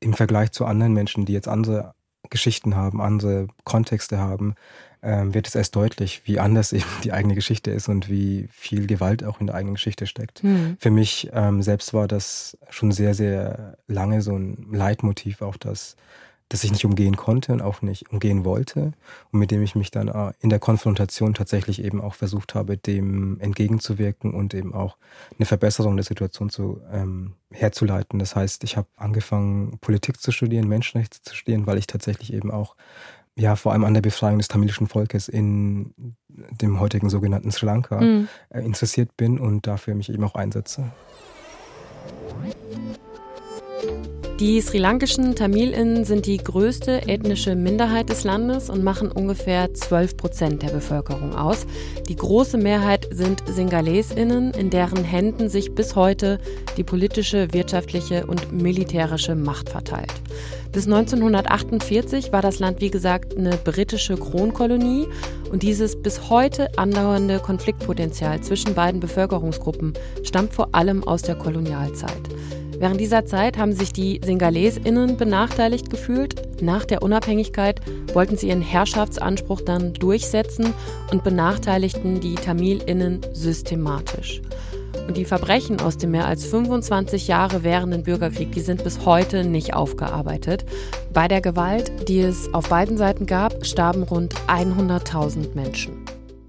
im 0.00 0.14
Vergleich 0.14 0.50
zu 0.52 0.64
anderen 0.64 0.94
Menschen, 0.94 1.26
die 1.26 1.34
jetzt 1.34 1.48
andere 1.48 1.94
Geschichten 2.30 2.74
haben, 2.74 3.00
andere 3.02 3.48
Kontexte 3.64 4.18
haben, 4.18 4.54
ähm, 5.02 5.34
wird 5.34 5.48
es 5.48 5.54
erst 5.54 5.76
deutlich, 5.76 6.22
wie 6.24 6.38
anders 6.38 6.72
eben 6.72 6.86
die 7.04 7.12
eigene 7.12 7.34
Geschichte 7.34 7.70
ist 7.70 7.88
und 7.88 8.08
wie 8.08 8.48
viel 8.50 8.86
Gewalt 8.86 9.24
auch 9.24 9.40
in 9.40 9.48
der 9.48 9.56
eigenen 9.56 9.74
Geschichte 9.74 10.06
steckt. 10.06 10.42
Mhm. 10.42 10.76
Für 10.78 10.90
mich 10.90 11.30
ähm, 11.32 11.62
selbst 11.62 11.92
war 11.92 12.08
das 12.08 12.56
schon 12.70 12.92
sehr, 12.92 13.14
sehr 13.14 13.76
lange 13.86 14.22
so 14.22 14.36
ein 14.36 14.68
Leitmotiv, 14.72 15.42
auch 15.42 15.56
das 15.56 15.96
das 16.52 16.64
ich 16.64 16.70
nicht 16.70 16.84
umgehen 16.84 17.16
konnte 17.16 17.52
und 17.52 17.62
auch 17.62 17.80
nicht 17.80 18.10
umgehen 18.10 18.44
wollte 18.44 18.92
und 19.30 19.38
mit 19.38 19.50
dem 19.50 19.62
ich 19.62 19.74
mich 19.74 19.90
dann 19.90 20.08
äh, 20.08 20.32
in 20.40 20.50
der 20.50 20.58
Konfrontation 20.58 21.32
tatsächlich 21.32 21.82
eben 21.82 22.00
auch 22.00 22.14
versucht 22.14 22.54
habe, 22.54 22.76
dem 22.76 23.40
entgegenzuwirken 23.40 24.34
und 24.34 24.52
eben 24.52 24.74
auch 24.74 24.98
eine 25.38 25.46
Verbesserung 25.46 25.96
der 25.96 26.04
Situation 26.04 26.50
zu, 26.50 26.80
ähm, 26.92 27.32
herzuleiten. 27.50 28.18
Das 28.18 28.36
heißt, 28.36 28.64
ich 28.64 28.76
habe 28.76 28.88
angefangen, 28.96 29.78
Politik 29.80 30.20
zu 30.20 30.30
studieren, 30.30 30.68
Menschenrechte 30.68 31.22
zu 31.22 31.34
studieren, 31.34 31.66
weil 31.66 31.78
ich 31.78 31.86
tatsächlich 31.86 32.32
eben 32.34 32.50
auch 32.50 32.76
ja, 33.34 33.56
vor 33.56 33.72
allem 33.72 33.84
an 33.84 33.94
der 33.94 34.02
Befreiung 34.02 34.36
des 34.36 34.48
tamilischen 34.48 34.88
Volkes 34.88 35.28
in 35.28 35.94
dem 36.28 36.80
heutigen 36.80 37.08
sogenannten 37.08 37.50
Sri 37.50 37.64
Lanka 37.64 37.98
mhm. 37.98 38.28
äh, 38.50 38.60
interessiert 38.60 39.16
bin 39.16 39.38
und 39.38 39.66
dafür 39.66 39.94
mich 39.94 40.10
eben 40.10 40.22
auch 40.24 40.34
einsetze. 40.34 40.92
Die 44.42 44.60
sri 44.60 44.78
lankischen 44.78 45.36
Tamilinnen 45.36 46.04
sind 46.04 46.26
die 46.26 46.38
größte 46.38 47.06
ethnische 47.06 47.54
Minderheit 47.54 48.10
des 48.10 48.24
Landes 48.24 48.70
und 48.70 48.82
machen 48.82 49.12
ungefähr 49.12 49.72
12 49.72 50.16
Prozent 50.16 50.62
der 50.62 50.70
Bevölkerung 50.70 51.36
aus. 51.36 51.64
Die 52.08 52.16
große 52.16 52.58
Mehrheit 52.58 53.06
sind 53.12 53.44
Singalesinnen, 53.46 54.50
in 54.50 54.68
deren 54.68 55.04
Händen 55.04 55.48
sich 55.48 55.76
bis 55.76 55.94
heute 55.94 56.40
die 56.76 56.82
politische, 56.82 57.52
wirtschaftliche 57.52 58.26
und 58.26 58.50
militärische 58.50 59.36
Macht 59.36 59.68
verteilt. 59.68 60.12
Bis 60.72 60.86
1948 60.86 62.32
war 62.32 62.42
das 62.42 62.58
Land, 62.58 62.80
wie 62.80 62.90
gesagt, 62.90 63.36
eine 63.38 63.56
britische 63.56 64.16
Kronkolonie 64.16 65.06
und 65.52 65.62
dieses 65.62 66.02
bis 66.02 66.30
heute 66.30 66.76
andauernde 66.76 67.38
Konfliktpotenzial 67.38 68.40
zwischen 68.40 68.74
beiden 68.74 68.98
Bevölkerungsgruppen 68.98 69.92
stammt 70.24 70.52
vor 70.52 70.74
allem 70.74 71.06
aus 71.06 71.22
der 71.22 71.36
Kolonialzeit. 71.36 72.28
Während 72.82 73.00
dieser 73.00 73.24
Zeit 73.26 73.58
haben 73.58 73.74
sich 73.74 73.92
die 73.92 74.20
SingalesInnen 74.24 75.16
benachteiligt 75.16 75.88
gefühlt. 75.88 76.60
Nach 76.60 76.84
der 76.84 77.04
Unabhängigkeit 77.04 77.80
wollten 78.12 78.36
sie 78.36 78.48
ihren 78.48 78.60
Herrschaftsanspruch 78.60 79.60
dann 79.60 79.92
durchsetzen 79.92 80.74
und 81.12 81.22
benachteiligten 81.22 82.18
die 82.18 82.34
TamilInnen 82.34 83.20
systematisch. 83.32 84.42
Und 85.06 85.16
die 85.16 85.24
Verbrechen 85.24 85.80
aus 85.80 85.96
dem 85.96 86.10
mehr 86.10 86.26
als 86.26 86.44
25 86.44 87.28
Jahre 87.28 87.62
währenden 87.62 88.02
Bürgerkrieg, 88.02 88.50
die 88.50 88.60
sind 88.62 88.82
bis 88.82 89.06
heute 89.06 89.44
nicht 89.44 89.74
aufgearbeitet. 89.74 90.64
Bei 91.12 91.28
der 91.28 91.40
Gewalt, 91.40 92.08
die 92.08 92.18
es 92.18 92.52
auf 92.52 92.68
beiden 92.68 92.96
Seiten 92.96 93.26
gab, 93.26 93.64
starben 93.64 94.02
rund 94.02 94.34
100.000 94.48 95.54
Menschen. 95.54 96.04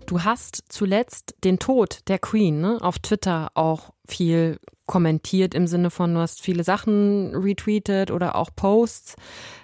Du 0.07 0.23
hast 0.23 0.63
zuletzt 0.67 1.35
den 1.43 1.59
Tod 1.59 1.99
der 2.07 2.17
Queen 2.17 2.59
ne, 2.59 2.79
auf 2.81 2.97
Twitter 2.97 3.51
auch 3.53 3.91
viel 4.07 4.57
kommentiert 4.85 5.53
im 5.55 5.67
Sinne 5.67 5.89
von, 5.89 6.13
du 6.13 6.19
hast 6.19 6.41
viele 6.41 6.63
Sachen 6.63 7.35
retweetet 7.35 8.11
oder 8.11 8.35
auch 8.35 8.49
Posts 8.55 9.15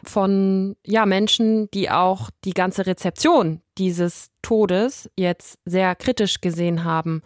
von 0.03 0.75
ja, 0.85 1.05
Menschen, 1.05 1.69
die 1.71 1.89
auch 1.89 2.29
die 2.45 2.53
ganze 2.53 2.85
Rezeption 2.85 3.61
dieses 3.77 4.31
Todes 4.41 5.09
jetzt 5.17 5.59
sehr 5.65 5.95
kritisch 5.95 6.41
gesehen 6.41 6.83
haben. 6.83 7.21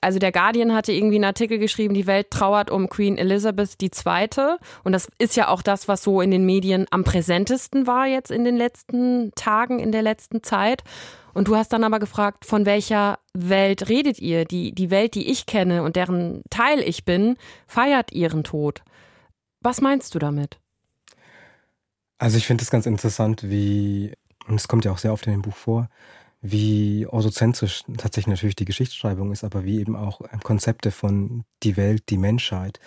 Also 0.00 0.18
der 0.18 0.32
Guardian 0.32 0.74
hatte 0.74 0.92
irgendwie 0.92 1.16
einen 1.16 1.24
Artikel 1.24 1.58
geschrieben, 1.58 1.94
die 1.94 2.06
Welt 2.06 2.30
trauert 2.30 2.70
um 2.70 2.88
Queen 2.88 3.18
Elizabeth 3.18 3.76
II. 3.80 4.56
Und 4.82 4.92
das 4.92 5.08
ist 5.18 5.36
ja 5.36 5.48
auch 5.48 5.62
das, 5.62 5.86
was 5.86 6.02
so 6.02 6.20
in 6.20 6.30
den 6.30 6.44
Medien 6.44 6.86
am 6.90 7.04
präsentesten 7.04 7.86
war 7.86 8.06
jetzt 8.06 8.30
in 8.30 8.44
den 8.44 8.56
letzten 8.56 9.32
Tagen, 9.34 9.78
in 9.78 9.92
der 9.92 10.02
letzten 10.02 10.42
Zeit. 10.42 10.82
Und 11.34 11.48
du 11.48 11.56
hast 11.56 11.72
dann 11.72 11.84
aber 11.84 11.98
gefragt, 11.98 12.44
von 12.44 12.66
welcher 12.66 13.18
Welt 13.34 13.88
redet 13.88 14.18
ihr? 14.18 14.44
Die, 14.44 14.72
die 14.72 14.90
Welt, 14.90 15.14
die 15.14 15.30
ich 15.30 15.46
kenne 15.46 15.82
und 15.82 15.96
deren 15.96 16.42
Teil 16.50 16.80
ich 16.80 17.04
bin, 17.04 17.36
feiert 17.66 18.12
ihren 18.12 18.44
Tod. 18.44 18.82
Was 19.60 19.80
meinst 19.80 20.14
du 20.14 20.18
damit? 20.18 20.58
Also 22.18 22.36
ich 22.36 22.46
finde 22.46 22.62
es 22.62 22.70
ganz 22.70 22.86
interessant, 22.86 23.48
wie, 23.48 24.12
und 24.46 24.56
es 24.56 24.68
kommt 24.68 24.84
ja 24.84 24.92
auch 24.92 24.98
sehr 24.98 25.12
oft 25.12 25.26
in 25.26 25.32
dem 25.32 25.42
Buch 25.42 25.56
vor, 25.56 25.88
wie 26.40 27.06
orthozentrisch 27.06 27.84
tatsächlich 27.96 28.28
natürlich 28.28 28.56
die 28.56 28.64
Geschichtsschreibung 28.64 29.32
ist, 29.32 29.44
aber 29.44 29.64
wie 29.64 29.80
eben 29.80 29.96
auch 29.96 30.20
Konzepte 30.42 30.90
von 30.90 31.44
die 31.62 31.76
Welt, 31.76 32.10
die 32.10 32.18
Menschheit, 32.18 32.80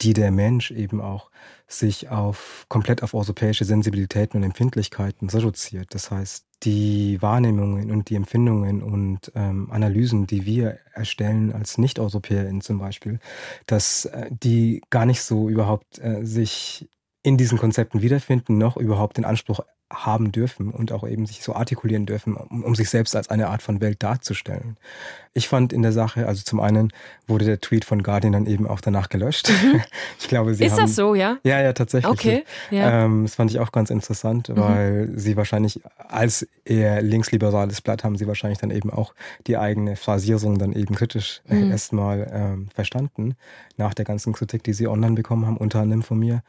die 0.00 0.12
der 0.12 0.30
Mensch 0.30 0.70
eben 0.70 1.00
auch 1.00 1.30
sich 1.66 2.08
auf 2.08 2.66
komplett 2.68 3.02
auf 3.02 3.14
europäische 3.14 3.64
Sensibilitäten 3.64 4.38
und 4.38 4.44
Empfindlichkeiten 4.44 5.28
reduziert. 5.28 5.94
Das 5.94 6.10
heißt, 6.10 6.46
die 6.64 7.20
Wahrnehmungen 7.20 7.90
und 7.90 8.10
die 8.10 8.14
Empfindungen 8.14 8.82
und 8.82 9.32
ähm, 9.34 9.70
Analysen, 9.70 10.26
die 10.26 10.46
wir 10.46 10.78
erstellen 10.92 11.52
als 11.52 11.78
Nicht-EuropäerInnen 11.78 12.60
zum 12.60 12.78
Beispiel, 12.78 13.18
dass 13.66 14.06
äh, 14.06 14.30
die 14.30 14.82
gar 14.90 15.06
nicht 15.06 15.22
so 15.22 15.48
überhaupt 15.48 15.98
äh, 15.98 16.24
sich 16.24 16.88
in 17.22 17.36
diesen 17.38 17.58
Konzepten 17.58 18.02
wiederfinden, 18.02 18.58
noch 18.58 18.76
überhaupt 18.76 19.16
den 19.16 19.24
Anspruch 19.24 19.60
haben 19.92 20.32
dürfen 20.32 20.70
und 20.70 20.92
auch 20.92 21.06
eben 21.06 21.26
sich 21.26 21.42
so 21.42 21.54
artikulieren 21.54 22.06
dürfen, 22.06 22.34
um, 22.34 22.64
um, 22.64 22.74
sich 22.74 22.90
selbst 22.90 23.14
als 23.14 23.28
eine 23.28 23.48
Art 23.48 23.62
von 23.62 23.80
Welt 23.80 24.02
darzustellen. 24.02 24.76
Ich 25.34 25.48
fand 25.48 25.72
in 25.72 25.82
der 25.82 25.92
Sache, 25.92 26.26
also 26.26 26.42
zum 26.42 26.60
einen 26.60 26.92
wurde 27.26 27.44
der 27.44 27.60
Tweet 27.60 27.84
von 27.84 28.02
Guardian 28.02 28.32
dann 28.32 28.46
eben 28.46 28.66
auch 28.66 28.80
danach 28.80 29.08
gelöscht. 29.08 29.50
Mhm. 29.50 29.82
Ich 30.18 30.28
glaube, 30.28 30.54
sie 30.54 30.64
Ist 30.64 30.72
haben, 30.72 30.82
das 30.82 30.94
so, 30.94 31.14
ja? 31.14 31.38
Ja, 31.44 31.60
ja, 31.60 31.72
tatsächlich. 31.72 32.10
Okay. 32.10 32.44
Ja. 32.70 33.04
Ähm, 33.04 33.24
das 33.24 33.34
fand 33.34 33.50
ich 33.50 33.58
auch 33.58 33.72
ganz 33.72 33.90
interessant, 33.90 34.48
mhm. 34.48 34.56
weil 34.56 35.10
sie 35.14 35.36
wahrscheinlich 35.36 35.80
als 35.96 36.46
eher 36.64 37.02
linksliberales 37.02 37.80
Blatt 37.82 38.04
haben 38.04 38.16
sie 38.16 38.26
wahrscheinlich 38.26 38.58
dann 38.58 38.70
eben 38.70 38.90
auch 38.90 39.14
die 39.46 39.58
eigene 39.58 39.96
Phrasierung 39.96 40.58
dann 40.58 40.72
eben 40.72 40.94
kritisch 40.94 41.42
mhm. 41.46 41.70
erstmal 41.70 42.30
ähm, 42.32 42.68
verstanden, 42.74 43.34
nach 43.76 43.92
der 43.92 44.04
ganzen 44.04 44.32
Kritik, 44.32 44.62
die 44.62 44.72
sie 44.72 44.88
online 44.88 45.14
bekommen 45.14 45.46
haben, 45.46 45.56
unter 45.56 45.80
anderem 45.80 46.02
von 46.02 46.18
mir. 46.18 46.42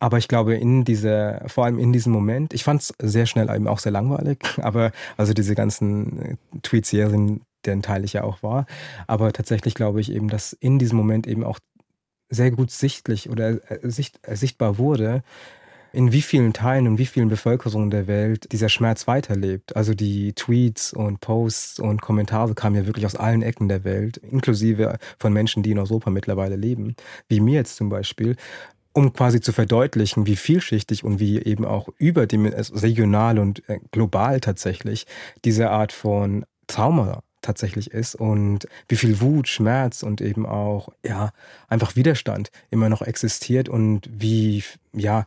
Aber 0.00 0.18
ich 0.18 0.28
glaube, 0.28 0.54
in 0.54 0.84
dieser, 0.84 1.42
vor 1.48 1.64
allem 1.64 1.78
in 1.78 1.92
diesem 1.92 2.12
Moment, 2.12 2.52
ich 2.54 2.64
fand 2.64 2.82
es 2.82 2.94
sehr 3.00 3.26
schnell 3.26 3.54
eben 3.54 3.68
auch 3.68 3.78
sehr 3.78 3.92
langweilig, 3.92 4.38
aber 4.62 4.92
also 5.16 5.32
diese 5.32 5.54
ganzen 5.54 6.22
äh, 6.22 6.36
Tweet-Serien, 6.62 7.42
deren 7.64 7.82
Teil 7.82 8.04
ich 8.04 8.12
ja 8.12 8.24
auch 8.24 8.42
war. 8.42 8.66
Aber 9.06 9.32
tatsächlich 9.32 9.74
glaube 9.74 10.00
ich 10.00 10.12
eben, 10.12 10.28
dass 10.28 10.52
in 10.52 10.78
diesem 10.78 10.98
Moment 10.98 11.26
eben 11.26 11.44
auch 11.44 11.58
sehr 12.28 12.50
gut 12.50 12.70
sichtlich 12.70 13.30
oder 13.30 13.60
äh, 13.70 13.88
sicht, 13.88 14.20
äh, 14.22 14.36
sichtbar 14.36 14.78
wurde, 14.78 15.22
in 15.94 16.12
wie 16.12 16.22
vielen 16.22 16.52
Teilen 16.52 16.88
und 16.88 16.98
wie 16.98 17.06
vielen 17.06 17.28
Bevölkerungen 17.28 17.90
der 17.90 18.08
Welt 18.08 18.50
dieser 18.50 18.68
Schmerz 18.68 19.06
weiterlebt. 19.06 19.76
Also 19.76 19.94
die 19.94 20.32
Tweets 20.32 20.92
und 20.92 21.20
Posts 21.20 21.78
und 21.78 22.02
Kommentare 22.02 22.54
kamen 22.54 22.74
ja 22.74 22.86
wirklich 22.86 23.06
aus 23.06 23.14
allen 23.14 23.42
Ecken 23.42 23.68
der 23.68 23.84
Welt, 23.84 24.16
inklusive 24.16 24.98
von 25.18 25.32
Menschen, 25.32 25.62
die 25.62 25.70
in 25.70 25.78
Europa 25.78 26.10
mittlerweile 26.10 26.56
leben, 26.56 26.96
wie 27.28 27.40
mir 27.40 27.54
jetzt 27.54 27.76
zum 27.76 27.88
Beispiel 27.88 28.34
um 28.94 29.12
quasi 29.12 29.40
zu 29.40 29.52
verdeutlichen, 29.52 30.26
wie 30.26 30.36
vielschichtig 30.36 31.04
und 31.04 31.18
wie 31.18 31.42
eben 31.42 31.66
auch 31.66 31.88
überdimensional, 31.98 32.80
regional 32.80 33.38
und 33.38 33.68
äh, 33.68 33.80
global 33.90 34.40
tatsächlich 34.40 35.06
diese 35.44 35.70
Art 35.70 35.92
von 35.92 36.46
Trauma 36.68 37.22
tatsächlich 37.42 37.90
ist 37.90 38.14
und 38.14 38.66
wie 38.88 38.96
viel 38.96 39.20
Wut, 39.20 39.48
Schmerz 39.48 40.02
und 40.02 40.20
eben 40.20 40.46
auch, 40.46 40.88
ja, 41.04 41.32
einfach 41.68 41.96
Widerstand 41.96 42.50
immer 42.70 42.88
noch 42.88 43.02
existiert 43.02 43.68
und 43.68 44.08
wie, 44.10 44.62
ja, 44.92 45.26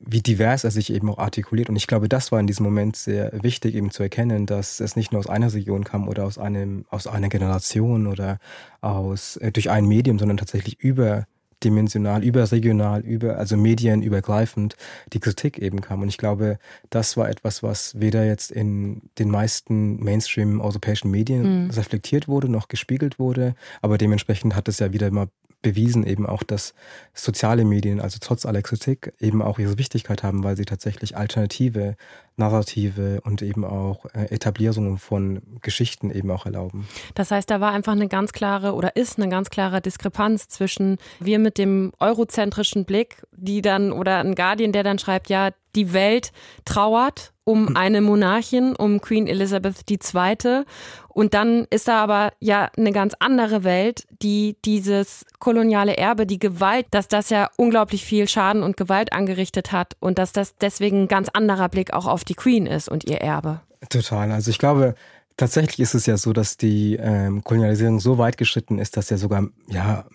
wie 0.00 0.20
divers 0.20 0.64
er 0.64 0.72
sich 0.72 0.92
eben 0.92 1.08
auch 1.08 1.18
artikuliert. 1.18 1.68
Und 1.68 1.76
ich 1.76 1.86
glaube, 1.86 2.08
das 2.08 2.32
war 2.32 2.40
in 2.40 2.48
diesem 2.48 2.64
Moment 2.64 2.96
sehr 2.96 3.32
wichtig, 3.42 3.76
eben 3.76 3.92
zu 3.92 4.02
erkennen, 4.02 4.44
dass 4.44 4.80
es 4.80 4.96
nicht 4.96 5.12
nur 5.12 5.20
aus 5.20 5.28
einer 5.28 5.52
Region 5.54 5.84
kam 5.84 6.08
oder 6.08 6.24
aus 6.24 6.36
einem, 6.36 6.84
aus 6.90 7.06
einer 7.06 7.28
Generation 7.28 8.08
oder 8.08 8.38
aus, 8.80 9.36
äh, 9.36 9.52
durch 9.52 9.70
ein 9.70 9.86
Medium, 9.86 10.18
sondern 10.18 10.36
tatsächlich 10.36 10.80
über 10.80 11.26
dimensional, 11.64 12.22
überregional, 12.22 13.00
über, 13.00 13.38
also 13.38 13.56
medienübergreifend 13.56 14.76
die 15.12 15.20
Kritik 15.20 15.58
eben 15.58 15.80
kam. 15.80 16.02
Und 16.02 16.08
ich 16.08 16.18
glaube, 16.18 16.58
das 16.90 17.16
war 17.16 17.28
etwas, 17.28 17.62
was 17.62 17.98
weder 17.98 18.24
jetzt 18.26 18.50
in 18.50 19.02
den 19.18 19.30
meisten 19.30 20.02
Mainstream-europäischen 20.02 21.10
Medien 21.10 21.64
mhm. 21.64 21.70
reflektiert 21.70 22.28
wurde, 22.28 22.48
noch 22.48 22.68
gespiegelt 22.68 23.18
wurde. 23.18 23.54
Aber 23.80 23.98
dementsprechend 23.98 24.54
hat 24.54 24.68
es 24.68 24.78
ja 24.78 24.92
wieder 24.92 25.10
mal 25.10 25.28
bewiesen 25.64 26.06
eben 26.06 26.26
auch, 26.26 26.44
dass 26.44 26.74
soziale 27.14 27.64
Medien, 27.64 28.00
also 28.00 28.18
trotz 28.20 28.46
aller 28.46 28.62
Kritik, 28.62 29.14
eben 29.18 29.42
auch 29.42 29.58
ihre 29.58 29.78
Wichtigkeit 29.78 30.22
haben, 30.22 30.44
weil 30.44 30.56
sie 30.56 30.66
tatsächlich 30.66 31.16
alternative 31.16 31.96
Narrative 32.36 33.20
und 33.22 33.42
eben 33.42 33.64
auch 33.64 34.04
äh, 34.06 34.26
Etablierungen 34.26 34.98
von 34.98 35.42
Geschichten 35.62 36.10
eben 36.10 36.30
auch 36.30 36.46
erlauben. 36.46 36.86
Das 37.14 37.30
heißt, 37.30 37.50
da 37.50 37.60
war 37.60 37.72
einfach 37.72 37.92
eine 37.92 38.08
ganz 38.08 38.32
klare 38.32 38.74
oder 38.74 38.94
ist 38.94 39.18
eine 39.18 39.28
ganz 39.28 39.50
klare 39.50 39.80
Diskrepanz 39.80 40.48
zwischen 40.48 40.98
wir 41.18 41.38
mit 41.38 41.58
dem 41.58 41.92
eurozentrischen 41.98 42.84
Blick, 42.84 43.22
die 43.32 43.62
dann 43.62 43.92
oder 43.92 44.18
ein 44.18 44.34
Guardian, 44.34 44.72
der 44.72 44.82
dann 44.82 44.98
schreibt, 44.98 45.28
ja, 45.28 45.50
die 45.74 45.92
Welt 45.92 46.32
trauert 46.64 47.33
um 47.44 47.68
hm. 47.68 47.76
eine 47.76 48.00
Monarchin, 48.00 48.74
um 48.74 49.00
Queen 49.00 49.26
Elizabeth 49.26 49.88
II. 49.88 50.64
Und 51.08 51.34
dann 51.34 51.66
ist 51.70 51.88
da 51.88 52.02
aber 52.02 52.32
ja 52.40 52.70
eine 52.76 52.92
ganz 52.92 53.14
andere 53.20 53.62
Welt, 53.62 54.04
die 54.22 54.56
dieses 54.64 55.24
koloniale 55.38 55.96
Erbe, 55.96 56.26
die 56.26 56.38
Gewalt, 56.38 56.86
dass 56.90 57.06
das 57.08 57.30
ja 57.30 57.50
unglaublich 57.56 58.04
viel 58.04 58.28
Schaden 58.28 58.62
und 58.62 58.76
Gewalt 58.76 59.12
angerichtet 59.12 59.70
hat 59.70 59.96
und 60.00 60.18
dass 60.18 60.32
das 60.32 60.56
deswegen 60.56 61.02
ein 61.02 61.08
ganz 61.08 61.28
anderer 61.28 61.68
Blick 61.68 61.92
auch 61.92 62.06
auf 62.06 62.24
die 62.24 62.34
Queen 62.34 62.66
ist 62.66 62.88
und 62.88 63.04
ihr 63.04 63.18
Erbe. 63.18 63.60
Total. 63.90 64.32
Also 64.32 64.50
ich 64.50 64.58
glaube, 64.58 64.94
tatsächlich 65.36 65.80
ist 65.80 65.94
es 65.94 66.06
ja 66.06 66.16
so, 66.16 66.32
dass 66.32 66.56
die 66.56 66.96
ähm, 66.96 67.44
Kolonialisierung 67.44 68.00
so 68.00 68.18
weit 68.18 68.36
geschritten 68.36 68.78
ist, 68.78 68.96
dass 68.96 69.10
ja 69.10 69.16
sogar 69.16 69.48
ja 69.68 70.06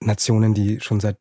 Nationen, 0.00 0.54
die 0.54 0.80
schon 0.80 1.00
seit 1.00 1.16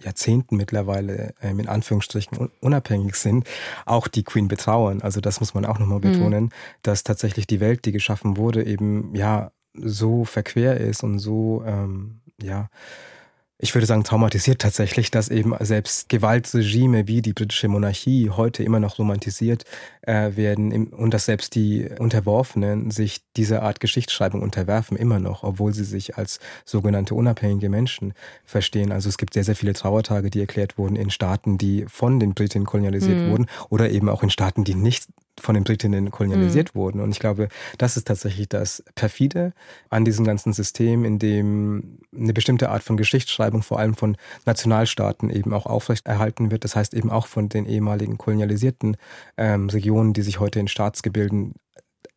Jahrzehnten 0.00 0.56
mittlerweile 0.56 1.34
ähm, 1.42 1.60
in 1.60 1.68
Anführungsstrichen 1.68 2.50
unabhängig 2.60 3.16
sind, 3.16 3.46
auch 3.86 4.08
die 4.08 4.24
Queen 4.24 4.48
betrauern. 4.48 5.02
Also 5.02 5.20
das 5.20 5.40
muss 5.40 5.54
man 5.54 5.64
auch 5.64 5.78
nochmal 5.78 5.98
mhm. 5.98 6.12
betonen, 6.12 6.44
mhm. 6.44 6.50
dass 6.82 7.02
tatsächlich 7.02 7.46
die 7.46 7.60
Welt, 7.60 7.84
die 7.84 7.92
geschaffen 7.92 8.36
wurde, 8.36 8.64
eben 8.64 9.14
ja 9.14 9.50
so 9.74 10.24
verquer 10.24 10.76
ist 10.76 11.02
und 11.04 11.18
so 11.18 11.62
ähm, 11.66 12.20
ja 12.40 12.68
ich 13.60 13.74
würde 13.74 13.86
sagen, 13.86 14.04
traumatisiert 14.04 14.60
tatsächlich, 14.60 15.10
dass 15.10 15.28
eben 15.28 15.52
selbst 15.58 16.08
Gewaltregime 16.08 17.08
wie 17.08 17.22
die 17.22 17.32
britische 17.32 17.66
Monarchie 17.66 18.30
heute 18.30 18.62
immer 18.62 18.78
noch 18.78 19.00
romantisiert 19.00 19.64
äh, 20.02 20.36
werden 20.36 20.88
und 20.92 21.12
dass 21.12 21.24
selbst 21.24 21.56
die 21.56 21.88
Unterworfenen 21.98 22.92
sich 22.92 23.20
dieser 23.36 23.64
Art 23.64 23.80
Geschichtsschreibung 23.80 24.42
unterwerfen, 24.42 24.96
immer 24.96 25.18
noch, 25.18 25.42
obwohl 25.42 25.74
sie 25.74 25.82
sich 25.82 26.16
als 26.16 26.38
sogenannte 26.64 27.16
unabhängige 27.16 27.68
Menschen 27.68 28.14
verstehen. 28.44 28.92
Also 28.92 29.08
es 29.08 29.18
gibt 29.18 29.34
sehr, 29.34 29.44
sehr 29.44 29.56
viele 29.56 29.72
Trauertage, 29.72 30.30
die 30.30 30.40
erklärt 30.40 30.78
wurden 30.78 30.94
in 30.94 31.10
Staaten, 31.10 31.58
die 31.58 31.84
von 31.88 32.20
den 32.20 32.34
Briten 32.34 32.64
kolonialisiert 32.64 33.18
mhm. 33.18 33.30
wurden 33.30 33.46
oder 33.70 33.90
eben 33.90 34.08
auch 34.08 34.22
in 34.22 34.30
Staaten, 34.30 34.62
die 34.62 34.76
nicht 34.76 35.08
von 35.40 35.54
den 35.54 35.64
Britinnen 35.64 36.10
kolonialisiert 36.10 36.74
mhm. 36.74 36.78
wurden. 36.78 37.00
Und 37.00 37.10
ich 37.10 37.18
glaube, 37.18 37.48
das 37.78 37.96
ist 37.96 38.06
tatsächlich 38.06 38.48
das 38.48 38.82
Perfide 38.94 39.52
an 39.90 40.04
diesem 40.04 40.24
ganzen 40.24 40.52
System, 40.52 41.04
in 41.04 41.18
dem 41.18 41.98
eine 42.14 42.32
bestimmte 42.32 42.70
Art 42.70 42.82
von 42.82 42.96
Geschichtsschreibung 42.96 43.62
vor 43.62 43.78
allem 43.78 43.94
von 43.94 44.16
Nationalstaaten 44.46 45.30
eben 45.30 45.52
auch 45.52 45.66
aufrechterhalten 45.66 46.50
wird. 46.50 46.64
Das 46.64 46.76
heißt 46.76 46.94
eben 46.94 47.10
auch 47.10 47.26
von 47.26 47.48
den 47.48 47.66
ehemaligen 47.66 48.18
kolonialisierten 48.18 48.96
ähm, 49.36 49.68
Regionen, 49.68 50.12
die 50.12 50.22
sich 50.22 50.40
heute 50.40 50.60
in 50.60 50.68
Staatsgebilden 50.68 51.54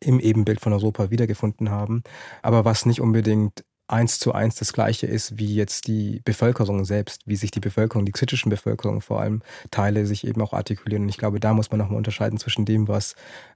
im 0.00 0.20
Ebenbild 0.20 0.60
von 0.60 0.72
Europa 0.72 1.10
wiedergefunden 1.10 1.70
haben, 1.70 2.02
aber 2.42 2.64
was 2.64 2.86
nicht 2.86 3.00
unbedingt 3.00 3.64
eins 3.88 4.18
zu 4.18 4.32
eins 4.32 4.54
das 4.56 4.72
gleiche 4.72 5.06
ist 5.06 5.38
wie 5.38 5.54
jetzt 5.54 5.86
die 5.86 6.20
Bevölkerung 6.24 6.84
selbst, 6.84 7.22
wie 7.26 7.36
sich 7.36 7.50
die 7.50 7.60
Bevölkerung, 7.60 8.06
die 8.06 8.12
kritischen 8.12 8.50
Bevölkerung 8.50 9.00
vor 9.00 9.20
allem 9.20 9.42
Teile 9.70 10.06
sich 10.06 10.26
eben 10.26 10.40
auch 10.40 10.52
artikulieren. 10.52 11.04
Und 11.04 11.08
ich 11.08 11.18
glaube, 11.18 11.40
da 11.40 11.52
muss 11.52 11.70
man 11.70 11.78
nochmal 11.78 11.98
unterscheiden 11.98 12.38
zwischen 12.38 12.64
dem, 12.64 12.88
was 12.88 13.14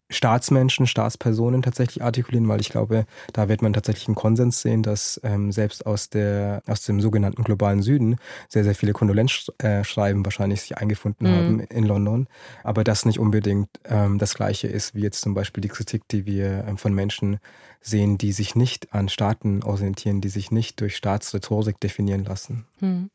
Staatsmenschen, 0.09 0.87
Staatspersonen 0.87 1.63
tatsächlich 1.63 2.03
artikulieren, 2.03 2.49
weil 2.49 2.61
ich 2.61 2.69
glaube, 2.69 3.07
da 3.33 3.49
wird 3.49 3.61
man 3.61 3.73
tatsächlich 3.73 4.07
einen 4.07 4.15
Konsens 4.15 4.63
sehen, 4.63 4.85
dass 4.85 5.21
ähm, 5.25 5.51
selbst 5.51 5.85
aus 5.85 6.11
der 6.11 6.63
aus 6.69 6.83
dem 6.83 7.01
sogenannten 7.01 7.43
globalen 7.43 7.83
Süden 7.83 8.17
sehr 8.49 8.63
sehr 8.63 8.77
viele 8.77 8.93
Kondolenzschreiben 8.93 10.25
wahrscheinlich 10.25 10.61
sich 10.61 10.79
eingefunden 10.79 11.29
mhm. 11.29 11.35
haben 11.35 11.61
in 11.61 11.85
London, 11.85 12.29
aber 12.63 12.85
das 12.85 13.05
nicht 13.05 13.19
unbedingt 13.19 13.69
ähm, 13.85 14.19
das 14.19 14.35
Gleiche 14.35 14.69
ist 14.69 14.95
wie 14.95 15.03
jetzt 15.03 15.23
zum 15.23 15.35
Beispiel 15.35 15.61
die 15.61 15.69
Kritik, 15.69 16.07
die 16.09 16.25
wir 16.25 16.65
ähm, 16.69 16.79
von 16.79 16.95
Menschen 16.95 17.41
sehen, 17.87 18.19
die 18.19 18.33
sich 18.33 18.57
nicht 18.57 18.93
an 18.93 19.09
Staaten 19.09 19.63
orientieren, 19.63 20.21
die 20.21 20.29
sich 20.29 20.51
nicht 20.51 20.81
durch 20.81 20.97
Staatsrhetorik 20.97 21.79
definieren 21.81 22.25
lassen. 22.25 22.67
Mhm. 22.81 23.11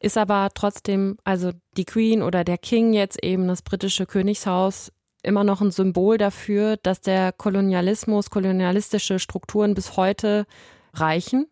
Ist 0.00 0.18
aber 0.18 0.50
trotzdem, 0.54 1.16
also 1.24 1.52
die 1.76 1.84
Queen 1.84 2.22
oder 2.22 2.44
der 2.44 2.58
King 2.58 2.92
jetzt 2.92 3.22
eben 3.22 3.48
das 3.48 3.62
britische 3.62 4.06
Königshaus 4.06 4.92
immer 5.22 5.44
noch 5.44 5.60
ein 5.60 5.70
Symbol 5.70 6.18
dafür, 6.18 6.76
dass 6.76 7.00
der 7.00 7.32
Kolonialismus, 7.32 8.30
kolonialistische 8.30 9.18
Strukturen 9.18 9.74
bis 9.74 9.96
heute 9.96 10.46
reichen? 10.92 11.46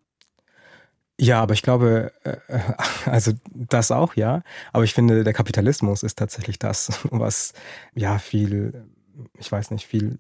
Ja, 1.19 1.41
aber 1.43 1.55
ich 1.55 1.63
glaube, 1.63 2.13
äh, 2.25 2.37
also 3.07 3.33
das 3.47 3.91
auch, 3.91 4.17
ja. 4.17 4.43
Aber 4.73 4.85
ich 4.85 4.93
finde, 4.93 5.25
der 5.25 5.33
Kapitalismus 5.33 6.03
ist 6.03 6.19
tatsächlich 6.19 6.59
das, 6.59 7.01
was 7.11 7.55
ja 7.95 8.19
viel, 8.19 8.85
ich 9.39 9.51
weiß 9.51 9.71
nicht, 9.71 9.87
viel 9.87 10.19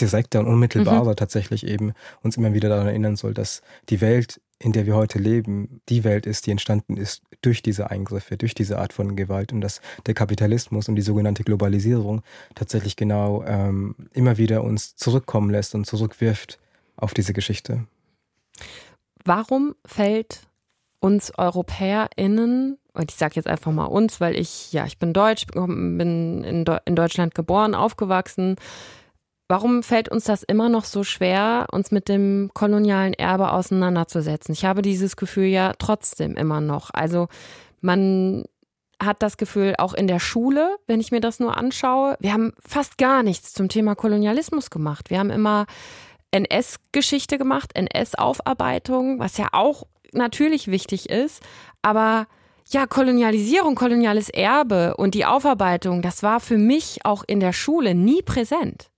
direkter 0.00 0.40
und 0.40 0.46
unmittelbarer 0.46 1.10
mhm. 1.10 1.16
tatsächlich 1.16 1.66
eben 1.66 1.92
uns 2.22 2.36
immer 2.36 2.54
wieder 2.54 2.68
daran 2.68 2.86
erinnern 2.86 3.16
soll, 3.16 3.34
dass 3.34 3.62
die 3.88 4.00
Welt 4.00 4.40
in 4.60 4.72
der 4.72 4.86
wir 4.86 4.96
heute 4.96 5.18
leben, 5.18 5.80
die 5.88 6.04
Welt 6.04 6.26
ist, 6.26 6.46
die 6.46 6.50
entstanden 6.50 6.96
ist 6.96 7.22
durch 7.42 7.62
diese 7.62 7.90
Eingriffe, 7.90 8.36
durch 8.36 8.54
diese 8.54 8.78
Art 8.78 8.92
von 8.92 9.14
Gewalt 9.14 9.52
und 9.52 9.60
dass 9.60 9.80
der 10.06 10.14
Kapitalismus 10.14 10.88
und 10.88 10.96
die 10.96 11.02
sogenannte 11.02 11.44
Globalisierung 11.44 12.22
tatsächlich 12.56 12.96
genau 12.96 13.44
ähm, 13.44 13.94
immer 14.12 14.36
wieder 14.36 14.64
uns 14.64 14.96
zurückkommen 14.96 15.50
lässt 15.50 15.74
und 15.74 15.84
zurückwirft 15.84 16.58
auf 16.96 17.14
diese 17.14 17.32
Geschichte. 17.32 17.86
Warum 19.24 19.76
fällt 19.86 20.42
uns 21.00 21.32
EuropäerInnen, 21.38 22.78
und 22.92 23.10
ich 23.12 23.16
sage 23.16 23.36
jetzt 23.36 23.46
einfach 23.46 23.70
mal 23.70 23.84
uns, 23.84 24.20
weil 24.20 24.36
ich, 24.36 24.72
ja, 24.72 24.84
ich 24.86 24.98
bin 24.98 25.12
deutsch, 25.12 25.46
bin 25.46 26.42
in, 26.42 26.64
in 26.84 26.96
Deutschland 26.96 27.36
geboren, 27.36 27.76
aufgewachsen, 27.76 28.56
Warum 29.48 29.82
fällt 29.82 30.10
uns 30.10 30.24
das 30.24 30.42
immer 30.42 30.68
noch 30.68 30.84
so 30.84 31.04
schwer, 31.04 31.66
uns 31.72 31.90
mit 31.90 32.10
dem 32.10 32.50
kolonialen 32.52 33.14
Erbe 33.14 33.52
auseinanderzusetzen? 33.52 34.52
Ich 34.52 34.66
habe 34.66 34.82
dieses 34.82 35.16
Gefühl 35.16 35.46
ja 35.46 35.72
trotzdem 35.78 36.36
immer 36.36 36.60
noch. 36.60 36.90
Also 36.92 37.28
man 37.80 38.44
hat 39.02 39.22
das 39.22 39.38
Gefühl, 39.38 39.74
auch 39.78 39.94
in 39.94 40.06
der 40.06 40.20
Schule, 40.20 40.76
wenn 40.86 41.00
ich 41.00 41.12
mir 41.12 41.20
das 41.20 41.40
nur 41.40 41.56
anschaue, 41.56 42.16
wir 42.20 42.34
haben 42.34 42.52
fast 42.58 42.98
gar 42.98 43.22
nichts 43.22 43.54
zum 43.54 43.70
Thema 43.70 43.94
Kolonialismus 43.94 44.68
gemacht. 44.68 45.08
Wir 45.08 45.18
haben 45.18 45.30
immer 45.30 45.66
NS-Geschichte 46.30 47.38
gemacht, 47.38 47.70
NS-Aufarbeitung, 47.74 49.18
was 49.18 49.38
ja 49.38 49.48
auch 49.52 49.84
natürlich 50.12 50.68
wichtig 50.68 51.08
ist, 51.08 51.42
aber 51.80 52.26
ja, 52.70 52.86
Kolonialisierung, 52.86 53.76
koloniales 53.76 54.28
Erbe 54.28 54.94
und 54.96 55.14
die 55.14 55.24
Aufarbeitung, 55.24 56.02
das 56.02 56.22
war 56.22 56.38
für 56.38 56.58
mich 56.58 56.98
auch 57.04 57.24
in 57.26 57.40
der 57.40 57.54
Schule 57.54 57.94
nie 57.94 58.20
präsent. 58.20 58.90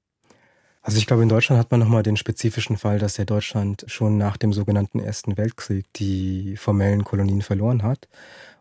Also 0.82 0.98
ich 0.98 1.06
glaube, 1.06 1.22
in 1.22 1.28
Deutschland 1.28 1.58
hat 1.58 1.70
man 1.70 1.80
nochmal 1.80 2.02
den 2.02 2.16
spezifischen 2.16 2.78
Fall, 2.78 2.98
dass 2.98 3.16
ja 3.16 3.24
Deutschland 3.24 3.84
schon 3.86 4.16
nach 4.16 4.36
dem 4.36 4.52
sogenannten 4.52 4.98
Ersten 4.98 5.36
Weltkrieg 5.36 5.86
die 5.94 6.56
formellen 6.56 7.04
Kolonien 7.04 7.42
verloren 7.42 7.82
hat 7.82 8.08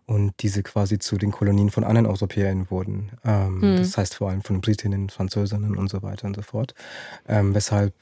und 0.05 0.33
diese 0.39 0.63
quasi 0.63 0.99
zu 0.99 1.17
den 1.17 1.31
Kolonien 1.31 1.69
von 1.69 1.83
anderen 1.83 2.07
Europäern 2.07 2.69
wurden. 2.69 3.11
Ähm, 3.23 3.61
hm. 3.61 3.77
Das 3.77 3.97
heißt 3.97 4.15
vor 4.15 4.29
allem 4.29 4.41
von 4.41 4.59
Britinnen, 4.59 5.09
Französinnen 5.09 5.77
und 5.77 5.89
so 5.89 6.01
weiter 6.01 6.27
und 6.27 6.35
so 6.35 6.41
fort. 6.41 6.73
Ähm, 7.27 7.55
weshalb 7.55 7.93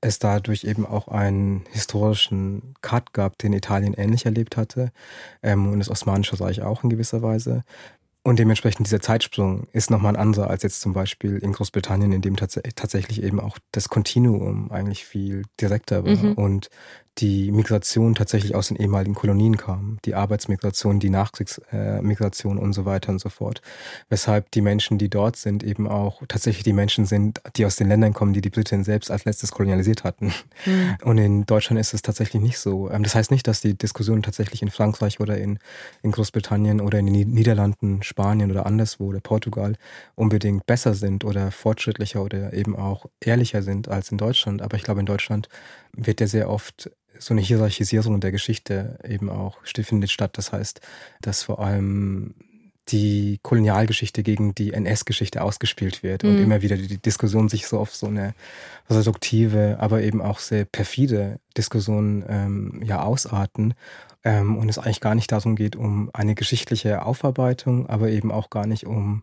es 0.00 0.18
dadurch 0.18 0.64
eben 0.64 0.84
auch 0.84 1.08
einen 1.08 1.64
historischen 1.70 2.74
Cut 2.82 3.12
gab, 3.12 3.38
den 3.38 3.54
Italien 3.54 3.94
ähnlich 3.94 4.26
erlebt 4.26 4.56
hatte 4.56 4.92
ähm, 5.42 5.72
und 5.72 5.78
das 5.78 5.88
Osmanische 5.88 6.38
Reich 6.38 6.60
auch 6.60 6.84
in 6.84 6.90
gewisser 6.90 7.22
Weise. 7.22 7.64
Und 8.26 8.38
dementsprechend 8.38 8.86
dieser 8.86 9.00
Zeitsprung 9.00 9.66
ist 9.72 9.90
nochmal 9.90 10.14
ein 10.14 10.20
anderer 10.20 10.48
als 10.48 10.62
jetzt 10.62 10.80
zum 10.80 10.94
Beispiel 10.94 11.36
in 11.36 11.52
Großbritannien, 11.52 12.10
in 12.10 12.22
dem 12.22 12.36
tats 12.36 12.58
tatsächlich 12.74 13.22
eben 13.22 13.38
auch 13.38 13.58
das 13.70 13.90
Kontinuum 13.90 14.72
eigentlich 14.72 15.04
viel 15.04 15.42
direkter 15.60 16.06
war 16.06 16.16
mhm. 16.16 16.32
und 16.32 16.70
die 17.18 17.52
Migration 17.52 18.14
tatsächlich 18.14 18.54
aus 18.54 18.68
den 18.68 18.76
ehemaligen 18.76 19.14
Kolonien 19.14 19.56
kam, 19.56 19.98
die 20.04 20.14
Arbeitsmigration, 20.14 20.98
die 20.98 21.10
Nachkriegsmigration 21.10 22.58
äh, 22.58 22.60
und 22.60 22.72
so 22.72 22.84
weiter 22.84 23.12
und 23.12 23.20
so 23.20 23.28
fort. 23.28 23.62
Weshalb 24.08 24.50
die 24.50 24.60
Menschen, 24.60 24.98
die 24.98 25.08
dort 25.08 25.36
sind, 25.36 25.62
eben 25.62 25.86
auch 25.86 26.22
tatsächlich 26.26 26.64
die 26.64 26.72
Menschen 26.72 27.06
sind, 27.06 27.40
die 27.56 27.66
aus 27.66 27.76
den 27.76 27.88
Ländern 27.88 28.14
kommen, 28.14 28.32
die 28.32 28.40
die 28.40 28.50
Briten 28.50 28.82
selbst 28.82 29.12
als 29.12 29.24
letztes 29.24 29.52
kolonialisiert 29.52 30.02
hatten. 30.02 30.32
Mhm. 30.66 30.96
Und 31.04 31.18
in 31.18 31.46
Deutschland 31.46 31.80
ist 31.80 31.94
es 31.94 32.02
tatsächlich 32.02 32.42
nicht 32.42 32.58
so. 32.58 32.90
Ähm, 32.90 33.04
das 33.04 33.14
heißt 33.14 33.30
nicht, 33.30 33.46
dass 33.46 33.60
die 33.60 33.78
Diskussionen 33.78 34.22
tatsächlich 34.22 34.62
in 34.62 34.70
Frankreich 34.70 35.20
oder 35.20 35.38
in, 35.38 35.60
in 36.02 36.10
Großbritannien 36.10 36.80
oder 36.80 36.98
in 36.98 37.06
den 37.06 37.30
Niederlanden, 37.30 38.02
Spanien 38.02 38.50
oder 38.50 38.66
anderswo 38.66 39.06
oder 39.06 39.20
Portugal 39.20 39.76
unbedingt 40.16 40.66
besser 40.66 40.94
sind 40.94 41.24
oder 41.24 41.52
fortschrittlicher 41.52 42.22
oder 42.22 42.52
eben 42.52 42.74
auch 42.74 43.06
ehrlicher 43.20 43.62
sind 43.62 43.88
als 43.88 44.10
in 44.10 44.18
Deutschland. 44.18 44.62
Aber 44.62 44.76
ich 44.76 44.82
glaube, 44.82 45.00
in 45.00 45.06
Deutschland 45.06 45.48
wird 45.92 46.20
ja 46.20 46.26
sehr 46.26 46.50
oft 46.50 46.90
so 47.18 47.34
eine 47.34 47.40
Hierarchisierung 47.40 48.20
der 48.20 48.32
Geschichte 48.32 48.98
eben 49.06 49.30
auch 49.30 49.58
findet 49.64 50.10
statt. 50.10 50.36
Das 50.36 50.52
heißt, 50.52 50.80
dass 51.20 51.42
vor 51.42 51.60
allem 51.60 52.34
die 52.88 53.38
Kolonialgeschichte 53.42 54.22
gegen 54.22 54.54
die 54.54 54.72
NS-Geschichte 54.74 55.42
ausgespielt 55.42 56.02
wird 56.02 56.22
mhm. 56.22 56.30
und 56.30 56.38
immer 56.38 56.62
wieder 56.62 56.76
die 56.76 56.98
Diskussion 56.98 57.48
sich 57.48 57.66
so 57.66 57.78
auf 57.78 57.94
so 57.94 58.06
eine 58.06 58.34
reduktive, 58.90 59.78
aber 59.80 60.02
eben 60.02 60.20
auch 60.20 60.38
sehr 60.38 60.64
perfide 60.64 61.40
Diskussion 61.56 62.24
ähm, 62.28 62.82
ja 62.84 63.02
ausarten 63.02 63.74
ähm, 64.22 64.58
und 64.58 64.68
es 64.68 64.78
eigentlich 64.78 65.00
gar 65.00 65.14
nicht 65.14 65.32
darum 65.32 65.56
geht, 65.56 65.76
um 65.76 66.10
eine 66.12 66.34
geschichtliche 66.34 67.06
Aufarbeitung, 67.06 67.88
aber 67.88 68.10
eben 68.10 68.30
auch 68.30 68.50
gar 68.50 68.66
nicht 68.66 68.86
um 68.86 69.22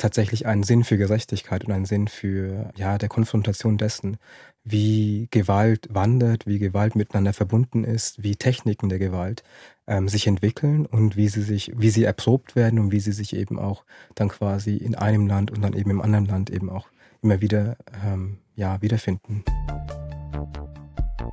tatsächlich 0.00 0.46
einen 0.46 0.62
Sinn 0.62 0.82
für 0.82 0.96
Gerechtigkeit 0.96 1.64
und 1.64 1.72
einen 1.72 1.84
Sinn 1.84 2.08
für 2.08 2.70
ja 2.76 2.98
der 2.98 3.08
Konfrontation 3.08 3.78
dessen, 3.78 4.16
wie 4.64 5.28
Gewalt 5.30 5.88
wandert, 5.90 6.46
wie 6.46 6.58
Gewalt 6.58 6.96
miteinander 6.96 7.32
verbunden 7.32 7.84
ist, 7.84 8.22
wie 8.22 8.36
Techniken 8.36 8.88
der 8.88 8.98
Gewalt 8.98 9.42
ähm, 9.86 10.08
sich 10.08 10.26
entwickeln 10.26 10.86
und 10.86 11.16
wie 11.16 11.28
sie 11.28 11.42
sich, 11.42 11.72
wie 11.76 11.90
sie 11.90 12.04
erprobt 12.04 12.56
werden 12.56 12.78
und 12.78 12.92
wie 12.92 13.00
sie 13.00 13.12
sich 13.12 13.34
eben 13.36 13.58
auch 13.58 13.84
dann 14.14 14.28
quasi 14.28 14.76
in 14.76 14.94
einem 14.94 15.26
Land 15.26 15.50
und 15.50 15.62
dann 15.62 15.74
eben 15.74 15.90
im 15.90 16.00
anderen 16.00 16.26
Land 16.26 16.50
eben 16.50 16.70
auch 16.70 16.88
immer 17.22 17.40
wieder 17.40 17.76
ähm, 18.04 18.38
ja 18.54 18.80
wiederfinden. 18.82 19.44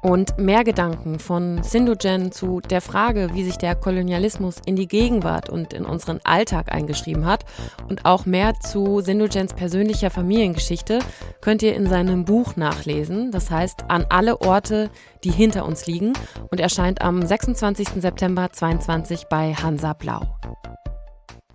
Und 0.02 0.38
mehr 0.38 0.64
Gedanken 0.64 1.20
von 1.20 1.64
Sindogen 1.64 2.32
zu 2.32 2.62
der 2.62 2.82
Frage, 2.82 3.30
wie 3.34 3.44
sich 3.44 3.58
der 3.58 3.76
Kolonialismus 3.76 4.58
in 4.66 4.76
die 4.76 4.88
Gegenwart 4.88 5.50
und 5.50 5.74
in 5.74 5.86
unseren 5.86 6.20
Alltag 6.24 6.72
eingeschrieben 6.72 7.26
hat 7.26 7.46
und 7.90 8.06
auch 8.06 8.26
mehr 8.26 8.54
zu 8.60 9.02
Sindogens 9.02 9.54
persönlicher 9.54 10.10
Familiengeschichte 10.10 11.00
könnt 11.42 11.64
ihr 11.64 11.76
in 11.76 11.88
seinem 11.88 12.26
Buch 12.26 12.56
nachlesen. 12.56 13.32
Das 13.32 13.50
heißt 13.50 13.86
An 13.88 14.06
alle 14.10 14.42
Orte, 14.42 14.90
die 15.24 15.32
hinter 15.32 15.66
uns 15.66 15.88
liegen 15.88 16.14
und 16.52 16.60
erscheint 16.60 17.02
am 17.02 17.26
26. 17.26 17.90
September 17.98 18.52
22 18.52 19.26
bei 19.30 19.54
Hansa 19.54 19.94
Blau. 19.94 20.22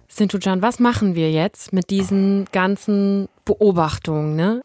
Sintujan, 0.09 0.61
was 0.61 0.79
machen 0.79 1.15
wir 1.15 1.31
jetzt 1.31 1.73
mit 1.73 1.89
diesen 1.89 2.45
ganzen 2.53 3.29
Beobachtungen? 3.47 4.37
Ne? 4.37 4.63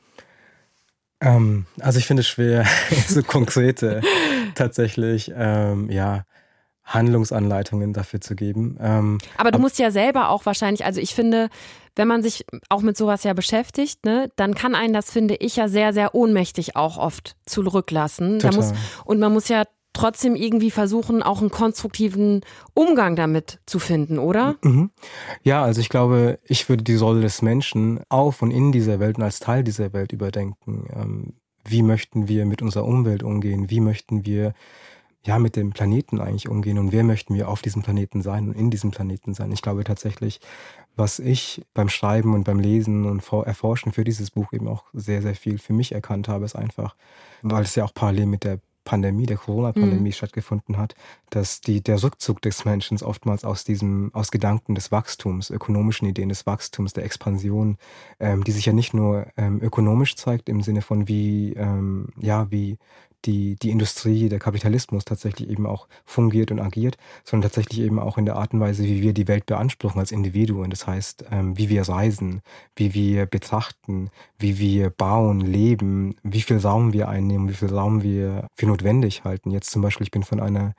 Ähm, 1.19 1.65
also 1.79 1.99
ich 1.99 2.05
finde 2.05 2.21
es 2.21 2.27
schwer, 2.27 2.65
so 3.07 3.23
konkrete 3.23 4.01
tatsächlich, 4.55 5.31
ähm, 5.35 5.89
ja, 5.89 6.23
Handlungsanleitungen 6.87 7.91
dafür 7.91 8.21
zu 8.21 8.35
geben. 8.35 8.77
Ähm, 8.79 9.17
aber 9.37 9.51
du 9.51 9.59
musst 9.59 9.77
ja 9.77 9.91
selber 9.91 10.29
auch 10.29 10.45
wahrscheinlich, 10.45 10.85
also 10.85 11.01
ich 11.01 11.13
finde, 11.13 11.49
wenn 11.97 12.07
man 12.07 12.23
sich 12.23 12.45
auch 12.69 12.81
mit 12.81 12.95
sowas 12.95 13.23
ja 13.23 13.33
beschäftigt, 13.33 14.05
ne, 14.05 14.29
dann 14.37 14.55
kann 14.55 14.73
einen 14.73 14.93
das, 14.93 15.11
finde 15.11 15.35
ich, 15.35 15.57
ja 15.57 15.67
sehr, 15.67 15.91
sehr 15.91 16.15
ohnmächtig 16.15 16.77
auch 16.77 16.97
oft 16.97 17.35
zurücklassen. 17.45 18.39
Muss, 18.55 18.73
und 19.03 19.19
man 19.19 19.33
muss 19.33 19.49
ja 19.49 19.63
trotzdem 19.97 20.35
irgendwie 20.35 20.71
versuchen, 20.71 21.23
auch 21.23 21.41
einen 21.41 21.49
konstruktiven 21.49 22.41
Umgang 22.73 23.15
damit 23.15 23.59
zu 23.65 23.79
finden, 23.79 24.19
oder? 24.19 24.55
Mhm. 24.63 24.91
Ja, 25.43 25.63
also 25.63 25.81
ich 25.81 25.89
glaube, 25.89 26.39
ich 26.45 26.69
würde 26.69 26.83
die 26.83 26.95
Rolle 26.95 27.21
des 27.21 27.41
Menschen 27.41 27.99
auf 28.09 28.41
und 28.41 28.51
in 28.51 28.71
dieser 28.71 28.99
Welt 28.99 29.17
und 29.17 29.23
als 29.23 29.39
Teil 29.39 29.63
dieser 29.63 29.93
Welt 29.93 30.13
überdenken. 30.13 30.87
Ähm, 30.93 31.33
wie 31.65 31.81
möchten 31.81 32.27
wir 32.27 32.45
mit 32.45 32.61
unserer 32.61 32.85
Umwelt 32.85 33.23
umgehen? 33.23 33.69
Wie 33.69 33.79
möchten 33.79 34.25
wir 34.25 34.53
ja 35.25 35.39
mit 35.39 35.55
dem 35.55 35.71
Planeten 35.71 36.21
eigentlich 36.21 36.47
umgehen 36.47 36.77
und 36.77 36.91
wer 36.91 37.03
möchten 37.03 37.33
wir 37.33 37.49
auf 37.49 37.61
diesem 37.61 37.81
Planeten 37.81 38.21
sein 38.21 38.47
und 38.47 38.55
in 38.55 38.69
diesem 38.69 38.91
Planeten 38.91 39.33
sein? 39.33 39.51
Ich 39.51 39.61
glaube 39.61 39.83
tatsächlich, 39.83 40.39
was 40.95 41.19
ich 41.19 41.65
beim 41.73 41.89
Schreiben 41.89 42.33
und 42.33 42.43
beim 42.43 42.59
Lesen 42.59 43.05
und 43.05 43.23
Erforschen 43.45 43.91
für 43.91 44.03
dieses 44.03 44.31
Buch 44.31 44.53
eben 44.53 44.67
auch 44.67 44.85
sehr, 44.93 45.21
sehr 45.21 45.35
viel 45.35 45.57
für 45.57 45.73
mich 45.73 45.91
erkannt 45.91 46.27
habe, 46.27 46.45
ist 46.45 46.55
einfach, 46.55 46.95
weil 47.41 47.63
es 47.63 47.75
ja 47.75 47.83
auch 47.83 47.93
parallel 47.93 48.27
mit 48.27 48.43
der 48.43 48.59
Pandemie, 48.87 49.25
der 49.25 49.35
Corona-Pandemie 49.35 50.09
mhm. 50.09 50.13
stattgefunden 50.13 50.77
hat, 50.77 50.95
dass 51.29 51.59
die, 51.59 51.81
der 51.81 52.01
Rückzug 52.01 52.41
des 52.41 52.63
Menschen 52.63 52.97
oftmals 53.01 53.43
aus 53.43 53.65
diesem, 53.65 54.11
aus 54.13 54.31
Gedanken 54.31 54.75
des 54.75 54.93
Wachstums, 54.93 55.49
ökonomischen 55.49 56.07
Ideen 56.07 56.29
des 56.29 56.45
Wachstums, 56.45 56.93
der 56.93 57.03
Expansion, 57.03 57.77
ähm, 58.21 58.45
die 58.45 58.53
sich 58.53 58.65
ja 58.65 58.71
nicht 58.71 58.93
nur 58.93 59.27
ähm, 59.35 59.61
ökonomisch 59.61 60.15
zeigt 60.15 60.47
im 60.47 60.61
Sinne 60.61 60.81
von 60.81 61.09
wie, 61.09 61.51
ähm, 61.57 62.07
ja, 62.17 62.49
wie 62.49 62.77
die, 63.25 63.55
die 63.55 63.71
Industrie, 63.71 64.29
der 64.29 64.39
Kapitalismus 64.39 65.05
tatsächlich 65.05 65.49
eben 65.49 65.65
auch 65.65 65.87
fungiert 66.05 66.51
und 66.51 66.59
agiert, 66.59 66.97
sondern 67.23 67.49
tatsächlich 67.49 67.79
eben 67.79 67.99
auch 67.99 68.17
in 68.17 68.25
der 68.25 68.35
Art 68.35 68.53
und 68.53 68.59
Weise, 68.59 68.83
wie 68.83 69.01
wir 69.01 69.13
die 69.13 69.27
Welt 69.27 69.45
beanspruchen 69.45 69.99
als 69.99 70.11
Individuen. 70.11 70.69
Das 70.69 70.87
heißt, 70.87 71.25
ähm, 71.31 71.57
wie 71.57 71.69
wir 71.69 71.81
reisen, 71.87 72.41
wie 72.75 72.93
wir 72.93 73.25
betrachten, 73.25 74.09
wie 74.39 74.59
wir 74.59 74.89
bauen, 74.89 75.41
leben, 75.41 76.15
wie 76.23 76.41
viel 76.41 76.57
Raum 76.57 76.93
wir 76.93 77.09
einnehmen, 77.09 77.49
wie 77.49 77.53
viel 77.53 77.73
Raum 77.73 78.03
wir 78.03 78.47
für 78.55 78.67
notwendig 78.67 79.23
halten. 79.23 79.51
Jetzt 79.51 79.71
zum 79.71 79.81
Beispiel, 79.81 80.05
ich 80.05 80.11
bin 80.11 80.23
von 80.23 80.39
einer 80.39 80.73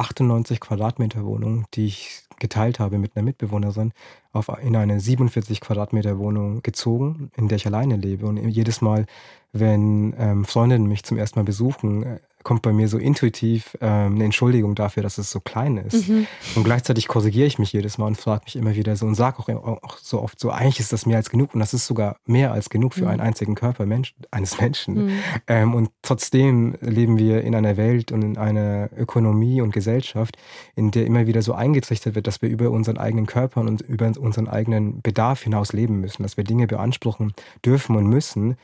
98 0.00 0.60
Quadratmeter 0.60 1.24
Wohnung, 1.24 1.66
die 1.74 1.86
ich 1.86 2.22
geteilt 2.38 2.80
habe 2.80 2.98
mit 2.98 3.16
einer 3.16 3.24
Mitbewohnerin, 3.24 3.92
auf, 4.32 4.48
in 4.62 4.74
eine 4.74 4.98
47 4.98 5.60
Quadratmeter 5.60 6.18
Wohnung 6.18 6.62
gezogen, 6.62 7.30
in 7.36 7.48
der 7.48 7.56
ich 7.56 7.66
alleine 7.66 7.96
lebe. 7.96 8.26
Und 8.26 8.36
jedes 8.36 8.80
Mal, 8.80 9.06
wenn 9.52 10.14
ähm, 10.18 10.44
Freundinnen 10.44 10.86
mich 10.86 11.04
zum 11.04 11.18
ersten 11.18 11.38
Mal 11.38 11.44
besuchen, 11.44 12.02
äh, 12.02 12.20
kommt 12.42 12.62
bei 12.62 12.72
mir 12.72 12.88
so 12.88 12.98
intuitiv 12.98 13.76
ähm, 13.80 14.14
eine 14.14 14.24
Entschuldigung 14.24 14.74
dafür, 14.74 15.02
dass 15.02 15.18
es 15.18 15.30
so 15.30 15.40
klein 15.40 15.76
ist. 15.76 16.08
Mhm. 16.08 16.26
Und 16.54 16.64
gleichzeitig 16.64 17.08
korrigiere 17.08 17.46
ich 17.46 17.58
mich 17.58 17.72
jedes 17.72 17.98
Mal 17.98 18.06
und 18.06 18.16
frage 18.16 18.44
mich 18.44 18.56
immer 18.56 18.74
wieder 18.74 18.96
so 18.96 19.06
und 19.06 19.14
sage 19.14 19.38
auch, 19.38 19.82
auch, 19.82 19.98
so 19.98 20.20
oft 20.22 20.40
so, 20.40 20.50
eigentlich 20.50 20.80
ist 20.80 20.92
das 20.92 21.06
mehr 21.06 21.18
als 21.18 21.30
genug 21.30 21.54
und 21.54 21.60
das 21.60 21.74
ist 21.74 21.86
sogar 21.86 22.16
mehr 22.24 22.52
als 22.52 22.70
genug 22.70 22.94
für 22.94 23.02
mhm. 23.02 23.08
einen 23.08 23.20
einzigen 23.20 23.54
Körper 23.54 23.86
Mensch, 23.86 24.14
eines 24.30 24.60
Menschen. 24.60 25.06
Mhm. 25.06 25.10
Ähm, 25.46 25.74
und 25.74 25.90
trotzdem 26.02 26.76
leben 26.80 27.18
wir 27.18 27.42
in 27.42 27.54
einer 27.54 27.76
Welt 27.76 28.12
und 28.12 28.22
in 28.22 28.38
einer 28.38 28.88
Ökonomie 28.96 29.60
und 29.60 29.72
Gesellschaft, 29.72 30.36
in 30.74 30.90
der 30.90 31.06
immer 31.06 31.26
wieder 31.26 31.42
so 31.42 31.52
eingetrichtert 31.52 32.14
wird, 32.14 32.26
dass 32.26 32.40
wir 32.42 32.48
über 32.48 32.70
unseren 32.70 32.98
eigenen 32.98 33.26
Körpern 33.26 33.68
und 33.68 33.82
über 33.82 34.10
unseren 34.18 34.48
eigenen 34.48 35.02
Bedarf 35.02 35.42
hinaus 35.42 35.72
leben 35.72 36.00
müssen, 36.00 36.22
dass 36.22 36.36
wir 36.36 36.44
Dinge 36.44 36.66
beanspruchen 36.66 37.32
dürfen 37.64 37.96
und 37.96 38.06
müssen, 38.06 38.56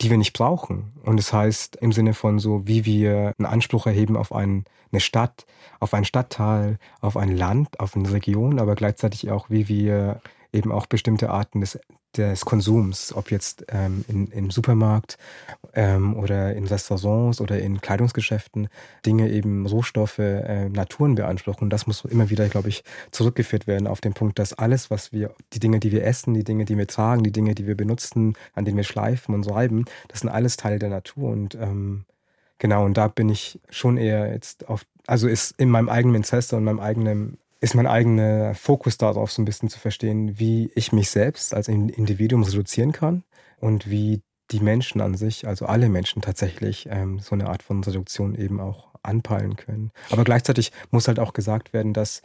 die 0.00 0.10
wir 0.10 0.18
nicht 0.18 0.32
brauchen. 0.32 0.92
Und 1.04 1.18
das 1.18 1.32
heißt 1.32 1.76
im 1.76 1.92
Sinne 1.92 2.14
von 2.14 2.38
so, 2.38 2.66
wie 2.66 2.84
wir 2.84 3.32
einen 3.38 3.46
Anspruch 3.46 3.86
erheben 3.86 4.16
auf 4.16 4.32
ein, 4.32 4.64
eine 4.92 5.00
Stadt, 5.00 5.46
auf 5.80 5.94
einen 5.94 6.04
Stadtteil, 6.04 6.78
auf 7.00 7.16
ein 7.16 7.34
Land, 7.34 7.80
auf 7.80 7.96
eine 7.96 8.12
Region, 8.12 8.58
aber 8.58 8.74
gleichzeitig 8.74 9.30
auch, 9.30 9.50
wie 9.50 9.68
wir 9.68 10.20
eben 10.52 10.72
auch 10.72 10.86
bestimmte 10.86 11.30
Arten 11.30 11.60
des, 11.60 11.78
des 12.18 12.44
Konsums, 12.44 13.12
ob 13.14 13.30
jetzt 13.30 13.64
ähm, 13.68 14.04
in, 14.08 14.26
im 14.28 14.50
Supermarkt 14.50 15.18
ähm, 15.74 16.16
oder 16.16 16.54
in 16.54 16.66
Restaurants 16.66 17.40
oder 17.40 17.58
in 17.58 17.80
Kleidungsgeschäften, 17.80 18.68
Dinge 19.04 19.30
eben 19.30 19.66
Rohstoffe, 19.66 20.18
äh, 20.18 20.68
Naturen 20.68 21.14
beanspruchen. 21.14 21.70
Das 21.70 21.86
muss 21.86 22.04
immer 22.04 22.30
wieder, 22.30 22.48
glaube 22.48 22.68
ich, 22.68 22.84
zurückgeführt 23.10 23.66
werden 23.66 23.86
auf 23.86 24.00
den 24.00 24.14
Punkt, 24.14 24.38
dass 24.38 24.52
alles, 24.52 24.90
was 24.90 25.12
wir, 25.12 25.34
die 25.52 25.60
Dinge, 25.60 25.80
die 25.80 25.92
wir 25.92 26.04
essen, 26.04 26.34
die 26.34 26.44
Dinge, 26.44 26.64
die 26.64 26.76
wir 26.76 26.86
tragen, 26.86 27.22
die 27.22 27.32
Dinge, 27.32 27.54
die 27.54 27.66
wir 27.66 27.76
benutzen, 27.76 28.34
an 28.54 28.64
denen 28.64 28.76
wir 28.76 28.84
schleifen 28.84 29.34
und 29.34 29.50
reiben, 29.50 29.84
das 30.08 30.20
sind 30.20 30.30
alles 30.30 30.56
Teile 30.56 30.78
der 30.78 30.90
Natur. 30.90 31.30
Und 31.30 31.54
ähm, 31.54 32.04
genau, 32.58 32.84
und 32.84 32.96
da 32.96 33.08
bin 33.08 33.28
ich 33.28 33.60
schon 33.68 33.96
eher 33.96 34.32
jetzt 34.32 34.68
auf, 34.68 34.86
also 35.06 35.28
ist 35.28 35.54
in 35.58 35.70
meinem 35.70 35.88
eigenen 35.88 36.16
Interesse 36.16 36.56
und 36.56 36.64
meinem 36.64 36.80
eigenen 36.80 37.38
ist 37.60 37.74
mein 37.74 37.86
eigener 37.86 38.54
Fokus 38.54 38.98
darauf, 38.98 39.32
so 39.32 39.42
ein 39.42 39.46
bisschen 39.46 39.68
zu 39.68 39.78
verstehen, 39.78 40.38
wie 40.38 40.70
ich 40.74 40.92
mich 40.92 41.10
selbst 41.10 41.54
als 41.54 41.68
Individuum 41.68 42.42
reduzieren 42.42 42.92
kann 42.92 43.24
und 43.58 43.90
wie 43.90 44.22
die 44.50 44.60
Menschen 44.60 45.00
an 45.00 45.14
sich, 45.14 45.46
also 45.46 45.66
alle 45.66 45.88
Menschen 45.88 46.22
tatsächlich, 46.22 46.88
ähm, 46.90 47.18
so 47.18 47.34
eine 47.34 47.48
Art 47.48 47.62
von 47.62 47.82
Reduktion 47.82 48.34
eben 48.34 48.60
auch 48.60 48.94
anpeilen 49.06 49.56
können. 49.56 49.90
Aber 50.10 50.24
gleichzeitig 50.24 50.72
muss 50.90 51.08
halt 51.08 51.18
auch 51.18 51.32
gesagt 51.32 51.72
werden, 51.72 51.92
dass 51.92 52.22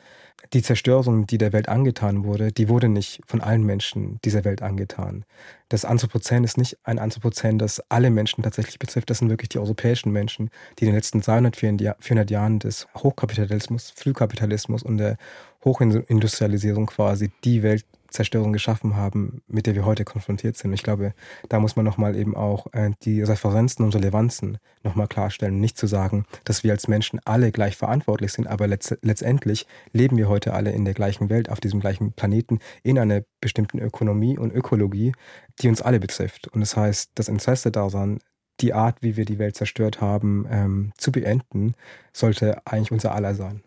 die 0.54 0.62
Zerstörung, 0.62 1.28
die 1.28 1.38
der 1.38 1.54
Welt 1.54 1.70
angetan 1.70 2.24
wurde, 2.24 2.52
die 2.52 2.68
wurde 2.68 2.90
nicht 2.90 3.22
von 3.26 3.42
allen 3.42 3.64
Menschen 3.64 4.20
dieser 4.26 4.44
Welt 4.44 4.62
angetan. 4.62 5.24
Das 5.70 5.86
Anthropozän 5.86 6.44
ist 6.44 6.58
nicht 6.58 6.78
ein 6.84 7.00
Anthropozän, 7.00 7.58
das 7.58 7.82
alle 7.90 8.10
Menschen 8.10 8.44
tatsächlich 8.44 8.80
betrifft. 8.80 9.10
Das 9.10 9.20
sind 9.20 9.30
wirklich 9.30 9.50
die 9.50 9.60
europäischen 9.60 10.12
Menschen, 10.12 10.50
die 10.80 10.86
in 10.86 10.88
den 10.90 10.96
letzten 10.96 11.22
300, 11.22 11.56
400 11.56 12.30
Jahren 12.32 12.60
des 12.60 12.88
Hochkapitalismus, 12.98 13.94
Frühkapitalismus 13.96 14.84
und 14.84 14.98
der 14.98 15.18
Hochindustrialisierung 15.64 16.88
quasi 16.88 17.32
die 17.44 17.64
Welt 17.64 17.86
Zerstörung 18.12 18.54
geschaffen 18.54 18.96
haben, 18.96 19.42
mit 19.48 19.66
der 19.66 19.76
wir 19.76 19.86
heute 19.86 20.06
konfrontiert 20.06 20.58
sind. 20.58 20.74
Ich 20.74 20.84
glaube, 20.84 21.14
da 21.50 21.60
muss 21.60 21.76
man 21.76 21.86
nochmal 21.86 22.16
eben 22.16 22.36
auch 22.36 22.68
äh, 22.74 22.92
die 23.04 23.22
Referenzen 23.22 23.84
und 23.84 23.96
Relevanzen 23.96 24.58
nochmal 24.84 25.08
klarstellen. 25.08 25.60
Nicht 25.60 25.78
zu 25.78 25.88
sagen, 25.88 26.26
dass 26.44 26.64
wir 26.64 26.72
als 26.72 26.88
Menschen 26.88 27.20
alle 27.26 27.52
gleich 27.52 27.76
verantwortlich 27.78 28.34
sind, 28.34 28.48
aber 28.48 28.68
letzt 28.68 28.98
letztendlich 29.02 29.66
leben 29.94 30.18
wir 30.18 30.30
heute 30.30 30.54
alle 30.54 30.72
in 30.72 30.86
der 30.86 30.94
gleichen 30.94 31.30
Welt, 31.30 31.50
auf 31.50 31.60
diesem 31.60 31.80
gleichen 31.80 32.14
Planeten, 32.14 32.60
in 32.84 33.00
einer 33.00 33.22
bestimmten 33.40 33.80
Ökonomie 33.80 34.38
und 34.38 34.54
Ökologie, 34.54 35.14
die 35.62 35.70
uns 35.70 35.82
alle 35.82 36.00
betrifft. 36.00 36.48
Und 36.50 36.62
das 36.62 36.76
heißt, 36.76 37.12
das 37.16 37.28
Interesse 37.28 37.72
daran, 37.72 38.20
die 38.60 38.74
Art, 38.74 39.02
wie 39.02 39.18
wir 39.18 39.26
die 39.26 39.40
Welt 39.40 39.56
zerstört 39.56 40.02
haben, 40.02 40.46
ähm, 40.50 40.94
zu 40.98 41.12
beenden, 41.12 41.74
sollte 42.14 42.66
eigentlich 42.66 42.92
unser 42.92 43.16
aller 43.16 43.36
sein. 43.36 43.64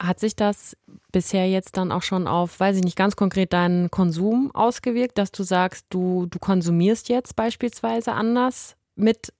Hat 0.00 0.20
sich 0.20 0.36
das 0.36 0.76
bisher 1.10 1.48
jetzt 1.48 1.76
dann 1.76 1.90
auch 1.90 2.02
schon 2.02 2.26
auf, 2.26 2.60
weiß 2.60 2.76
ich 2.76 2.84
nicht, 2.84 2.96
ganz 2.96 3.16
konkret 3.16 3.52
deinen 3.52 3.90
Konsum 3.90 4.50
ausgewirkt, 4.54 5.18
dass 5.18 5.32
du 5.32 5.42
sagst, 5.42 5.86
du, 5.90 6.26
du 6.26 6.38
konsumierst 6.38 7.08
jetzt 7.08 7.36
beispielsweise 7.36 8.12
anders 8.12 8.76
mit 8.94 9.32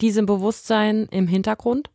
diesem 0.00 0.26
Bewusstsein 0.26 1.06
im 1.10 1.26
Hintergrund? 1.26 1.90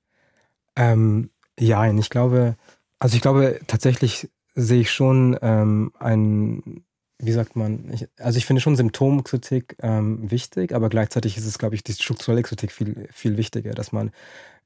Ähm, 0.75 1.29
ja, 1.59 1.91
ich 1.91 2.09
glaube, 2.09 2.55
also 2.99 3.15
ich 3.15 3.21
glaube 3.21 3.59
tatsächlich 3.67 4.29
sehe 4.55 4.81
ich 4.81 4.91
schon 4.91 5.37
ähm, 5.41 5.91
ein, 5.99 6.83
wie 7.19 7.31
sagt 7.31 7.55
man, 7.55 7.91
ich, 7.91 8.07
also 8.17 8.37
ich 8.37 8.45
finde 8.45 8.61
schon 8.61 8.75
Symptomkritik 8.75 9.77
ähm, 9.81 10.29
wichtig, 10.31 10.73
aber 10.73 10.89
gleichzeitig 10.89 11.37
ist 11.37 11.45
es, 11.45 11.59
glaube 11.59 11.75
ich, 11.75 11.83
die 11.83 11.93
strukturelle 11.93 12.43
Kritik 12.43 12.71
viel, 12.71 13.07
viel 13.11 13.37
wichtiger, 13.37 13.73
dass 13.73 13.91
man 13.91 14.11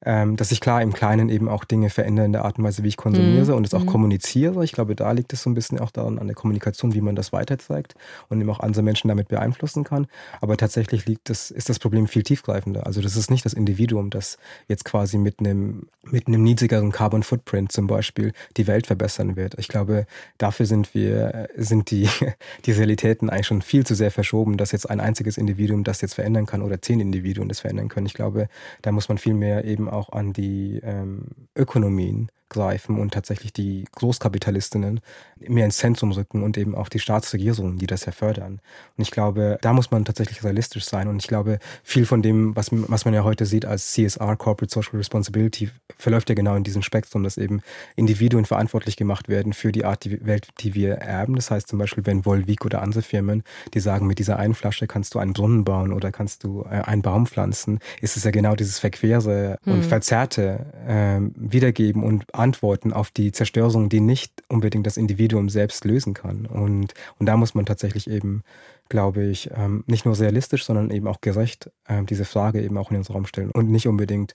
ähm, 0.04 0.36
dass 0.36 0.48
sich 0.48 0.60
klar 0.60 0.82
im 0.82 0.92
Kleinen 0.92 1.28
eben 1.28 1.48
auch 1.48 1.64
Dinge 1.64 1.90
verändern 1.90 2.26
in 2.26 2.32
der 2.32 2.44
Art 2.44 2.58
und 2.58 2.64
Weise, 2.64 2.82
wie 2.82 2.88
ich 2.88 2.96
konsumiere 2.96 3.52
mhm. 3.52 3.54
und 3.54 3.66
es 3.66 3.74
auch 3.74 3.82
mhm. 3.82 3.86
kommuniziere. 3.86 4.64
Ich 4.64 4.72
glaube, 4.72 4.96
da 4.96 5.12
liegt 5.12 5.32
es 5.32 5.42
so 5.42 5.50
ein 5.50 5.54
bisschen 5.54 5.78
auch 5.78 5.90
daran 5.90 6.18
an 6.18 6.26
der 6.26 6.34
Kommunikation, 6.34 6.94
wie 6.94 7.00
man 7.00 7.14
das 7.14 7.32
weiterzeigt 7.32 7.94
und 8.28 8.40
eben 8.40 8.50
auch 8.50 8.60
andere 8.60 8.82
Menschen 8.82 9.08
damit 9.08 9.28
beeinflussen 9.28 9.84
kann. 9.84 10.06
Aber 10.40 10.56
tatsächlich 10.56 11.06
liegt 11.06 11.30
das, 11.30 11.50
ist 11.50 11.68
das 11.68 11.78
Problem 11.78 12.08
viel 12.08 12.22
tiefgreifender. 12.22 12.86
Also 12.86 13.00
das 13.00 13.16
ist 13.16 13.30
nicht 13.30 13.44
das 13.44 13.52
Individuum, 13.52 14.10
das 14.10 14.38
jetzt 14.68 14.84
quasi 14.84 15.18
mit 15.18 15.38
einem, 15.38 15.86
mit 16.02 16.26
einem 16.26 16.42
niedrigeren 16.42 16.90
Carbon 16.90 17.22
Footprint 17.22 17.70
zum 17.70 17.86
Beispiel 17.86 18.32
die 18.56 18.66
Welt 18.66 18.86
verbessern 18.86 19.36
wird. 19.36 19.54
Ich 19.58 19.68
glaube, 19.68 20.06
dafür 20.38 20.66
sind 20.66 20.94
wir, 20.94 21.48
sind 21.56 21.90
die, 21.90 22.08
die 22.64 22.72
Realitäten 22.72 23.30
eigentlich 23.30 23.46
schon 23.46 23.62
viel 23.62 23.86
zu 23.86 23.94
sehr 23.94 24.10
verschoben, 24.10 24.56
dass 24.56 24.72
jetzt 24.72 24.90
ein 24.90 25.00
einziges 25.00 25.38
Individuum 25.38 25.84
das 25.84 26.00
jetzt 26.00 26.14
verändern 26.14 26.46
kann 26.46 26.62
oder 26.62 26.82
zehn 26.82 26.98
Individuen 26.98 27.48
das 27.48 27.60
verändern 27.60 27.88
können. 27.88 28.06
Ich 28.06 28.14
glaube, 28.14 28.48
da 28.82 28.90
muss 28.90 29.08
man 29.08 29.18
viel 29.18 29.34
mehr 29.34 29.64
eben 29.64 29.88
auch 29.92 30.10
an 30.10 30.32
die 30.32 30.80
ähm, 30.82 31.26
Ökonomien 31.56 32.30
greifen 32.52 33.00
und 33.00 33.12
tatsächlich 33.12 33.52
die 33.52 33.84
Großkapitalistinnen 33.92 35.00
mehr 35.48 35.64
ins 35.64 35.78
Zentrum 35.78 36.12
rücken 36.12 36.42
und 36.42 36.56
eben 36.56 36.74
auch 36.76 36.88
die 36.88 37.00
Staatsregierungen, 37.00 37.78
die 37.78 37.86
das 37.86 38.04
ja 38.04 38.12
fördern. 38.12 38.60
Und 38.96 39.02
ich 39.02 39.10
glaube, 39.10 39.58
da 39.60 39.72
muss 39.72 39.90
man 39.90 40.04
tatsächlich 40.04 40.44
realistisch 40.44 40.84
sein. 40.84 41.08
Und 41.08 41.16
ich 41.16 41.26
glaube, 41.26 41.58
viel 41.82 42.06
von 42.06 42.22
dem, 42.22 42.54
was, 42.54 42.68
was 42.70 43.04
man 43.04 43.14
ja 43.14 43.24
heute 43.24 43.46
sieht 43.46 43.64
als 43.64 43.92
CSR, 43.92 44.36
Corporate 44.36 44.72
Social 44.72 44.96
Responsibility, 44.96 45.70
verläuft 45.98 46.28
ja 46.28 46.34
genau 46.34 46.54
in 46.54 46.62
diesem 46.62 46.82
Spektrum, 46.82 47.24
dass 47.24 47.38
eben 47.38 47.62
Individuen 47.96 48.44
verantwortlich 48.44 48.96
gemacht 48.96 49.28
werden 49.28 49.52
für 49.52 49.72
die 49.72 49.84
Art 49.84 50.04
die 50.04 50.24
Welt, 50.24 50.48
die 50.60 50.74
wir 50.74 50.94
erben. 50.94 51.34
Das 51.34 51.50
heißt 51.50 51.66
zum 51.66 51.78
Beispiel, 51.78 52.06
wenn 52.06 52.24
Volvic 52.24 52.64
oder 52.64 52.82
andere 52.82 53.02
Firmen, 53.02 53.42
die 53.74 53.80
sagen, 53.80 54.06
mit 54.06 54.18
dieser 54.18 54.38
einen 54.38 54.54
Flasche 54.54 54.86
kannst 54.86 55.14
du 55.14 55.18
einen 55.18 55.32
Brunnen 55.32 55.64
bauen 55.64 55.92
oder 55.92 56.12
kannst 56.12 56.44
du 56.44 56.62
äh, 56.62 56.82
einen 56.82 57.02
Baum 57.02 57.26
pflanzen, 57.26 57.80
ist 58.00 58.16
es 58.16 58.24
ja 58.24 58.30
genau 58.30 58.54
dieses 58.54 58.78
verquere 58.78 59.58
hm. 59.64 59.72
und 59.72 59.81
verzerrte 59.82 60.66
äh, 60.86 61.20
Wiedergeben 61.34 62.02
und 62.02 62.34
Antworten 62.34 62.92
auf 62.92 63.10
die 63.10 63.32
Zerstörung, 63.32 63.88
die 63.88 64.00
nicht 64.00 64.42
unbedingt 64.48 64.86
das 64.86 64.96
Individuum 64.96 65.48
selbst 65.48 65.84
lösen 65.84 66.14
kann. 66.14 66.46
Und, 66.46 66.94
und 67.18 67.26
da 67.26 67.36
muss 67.36 67.54
man 67.54 67.66
tatsächlich 67.66 68.08
eben, 68.08 68.42
glaube 68.88 69.24
ich, 69.24 69.50
ähm, 69.54 69.84
nicht 69.86 70.04
nur 70.04 70.18
realistisch, 70.18 70.64
sondern 70.64 70.90
eben 70.90 71.06
auch 71.06 71.20
gerecht 71.20 71.70
ähm, 71.88 72.06
diese 72.06 72.24
Frage 72.24 72.62
eben 72.62 72.76
auch 72.78 72.90
in 72.90 73.02
den 73.02 73.06
Raum 73.06 73.26
stellen 73.26 73.50
und 73.50 73.70
nicht 73.70 73.88
unbedingt 73.88 74.34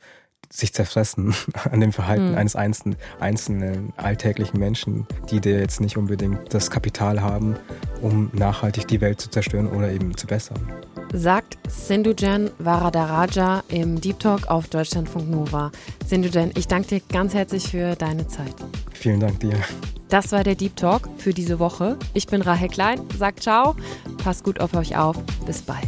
sich 0.50 0.74
zerfressen 0.74 1.36
an 1.72 1.82
dem 1.82 1.92
Verhalten 1.92 2.32
mhm. 2.32 2.38
eines 2.38 2.56
einzelnen, 2.56 2.98
einzelnen 3.20 3.94
alltäglichen 3.98 4.60
Menschen, 4.60 5.08
die 5.30 5.42
dir 5.42 5.60
jetzt 5.60 5.82
nicht 5.82 5.98
unbedingt 5.98 6.54
das 6.54 6.72
Kapital 6.72 7.22
haben, 7.22 7.56
um 8.02 8.30
nachhaltig 8.34 8.88
die 8.88 9.02
Welt 9.02 9.20
zu 9.20 9.30
zerstören 9.30 9.68
oder 9.68 9.92
eben 9.92 10.16
zu 10.16 10.28
bessern. 10.28 10.72
Sagt 11.14 11.58
Sindhujan 11.70 12.52
Varadaraja 12.60 13.64
im 13.70 14.00
Deep 14.02 14.20
Talk 14.20 14.48
auf 14.48 14.68
Deutschlandfunk 14.68 15.30
Nova. 15.30 15.72
Sindhujan, 16.06 16.52
ich 16.56 16.68
danke 16.68 16.88
dir 16.88 17.02
ganz 17.12 17.34
herzlich 17.34 17.70
für 17.70 17.96
deine 17.96 18.28
Zeit. 18.28 18.56
Vielen 18.94 19.20
Dank 19.20 19.40
dir. 19.40 19.54
Das 20.10 20.32
war 20.32 20.44
der 20.44 20.56
Deep 20.56 20.76
Talk 20.76 21.10
für 21.18 21.34
diese 21.34 21.60
Woche. 21.60 21.98
Ich 22.14 22.28
bin 22.28 22.42
Rahel 22.42 22.70
Klein, 22.70 23.02
sagt 23.18 23.44
ciao, 23.44 23.76
passt 24.24 24.44
gut 24.44 24.60
auf 24.60 24.74
euch 24.74 24.98
auf, 24.98 25.18
bis 25.46 25.62
bald. 25.62 25.88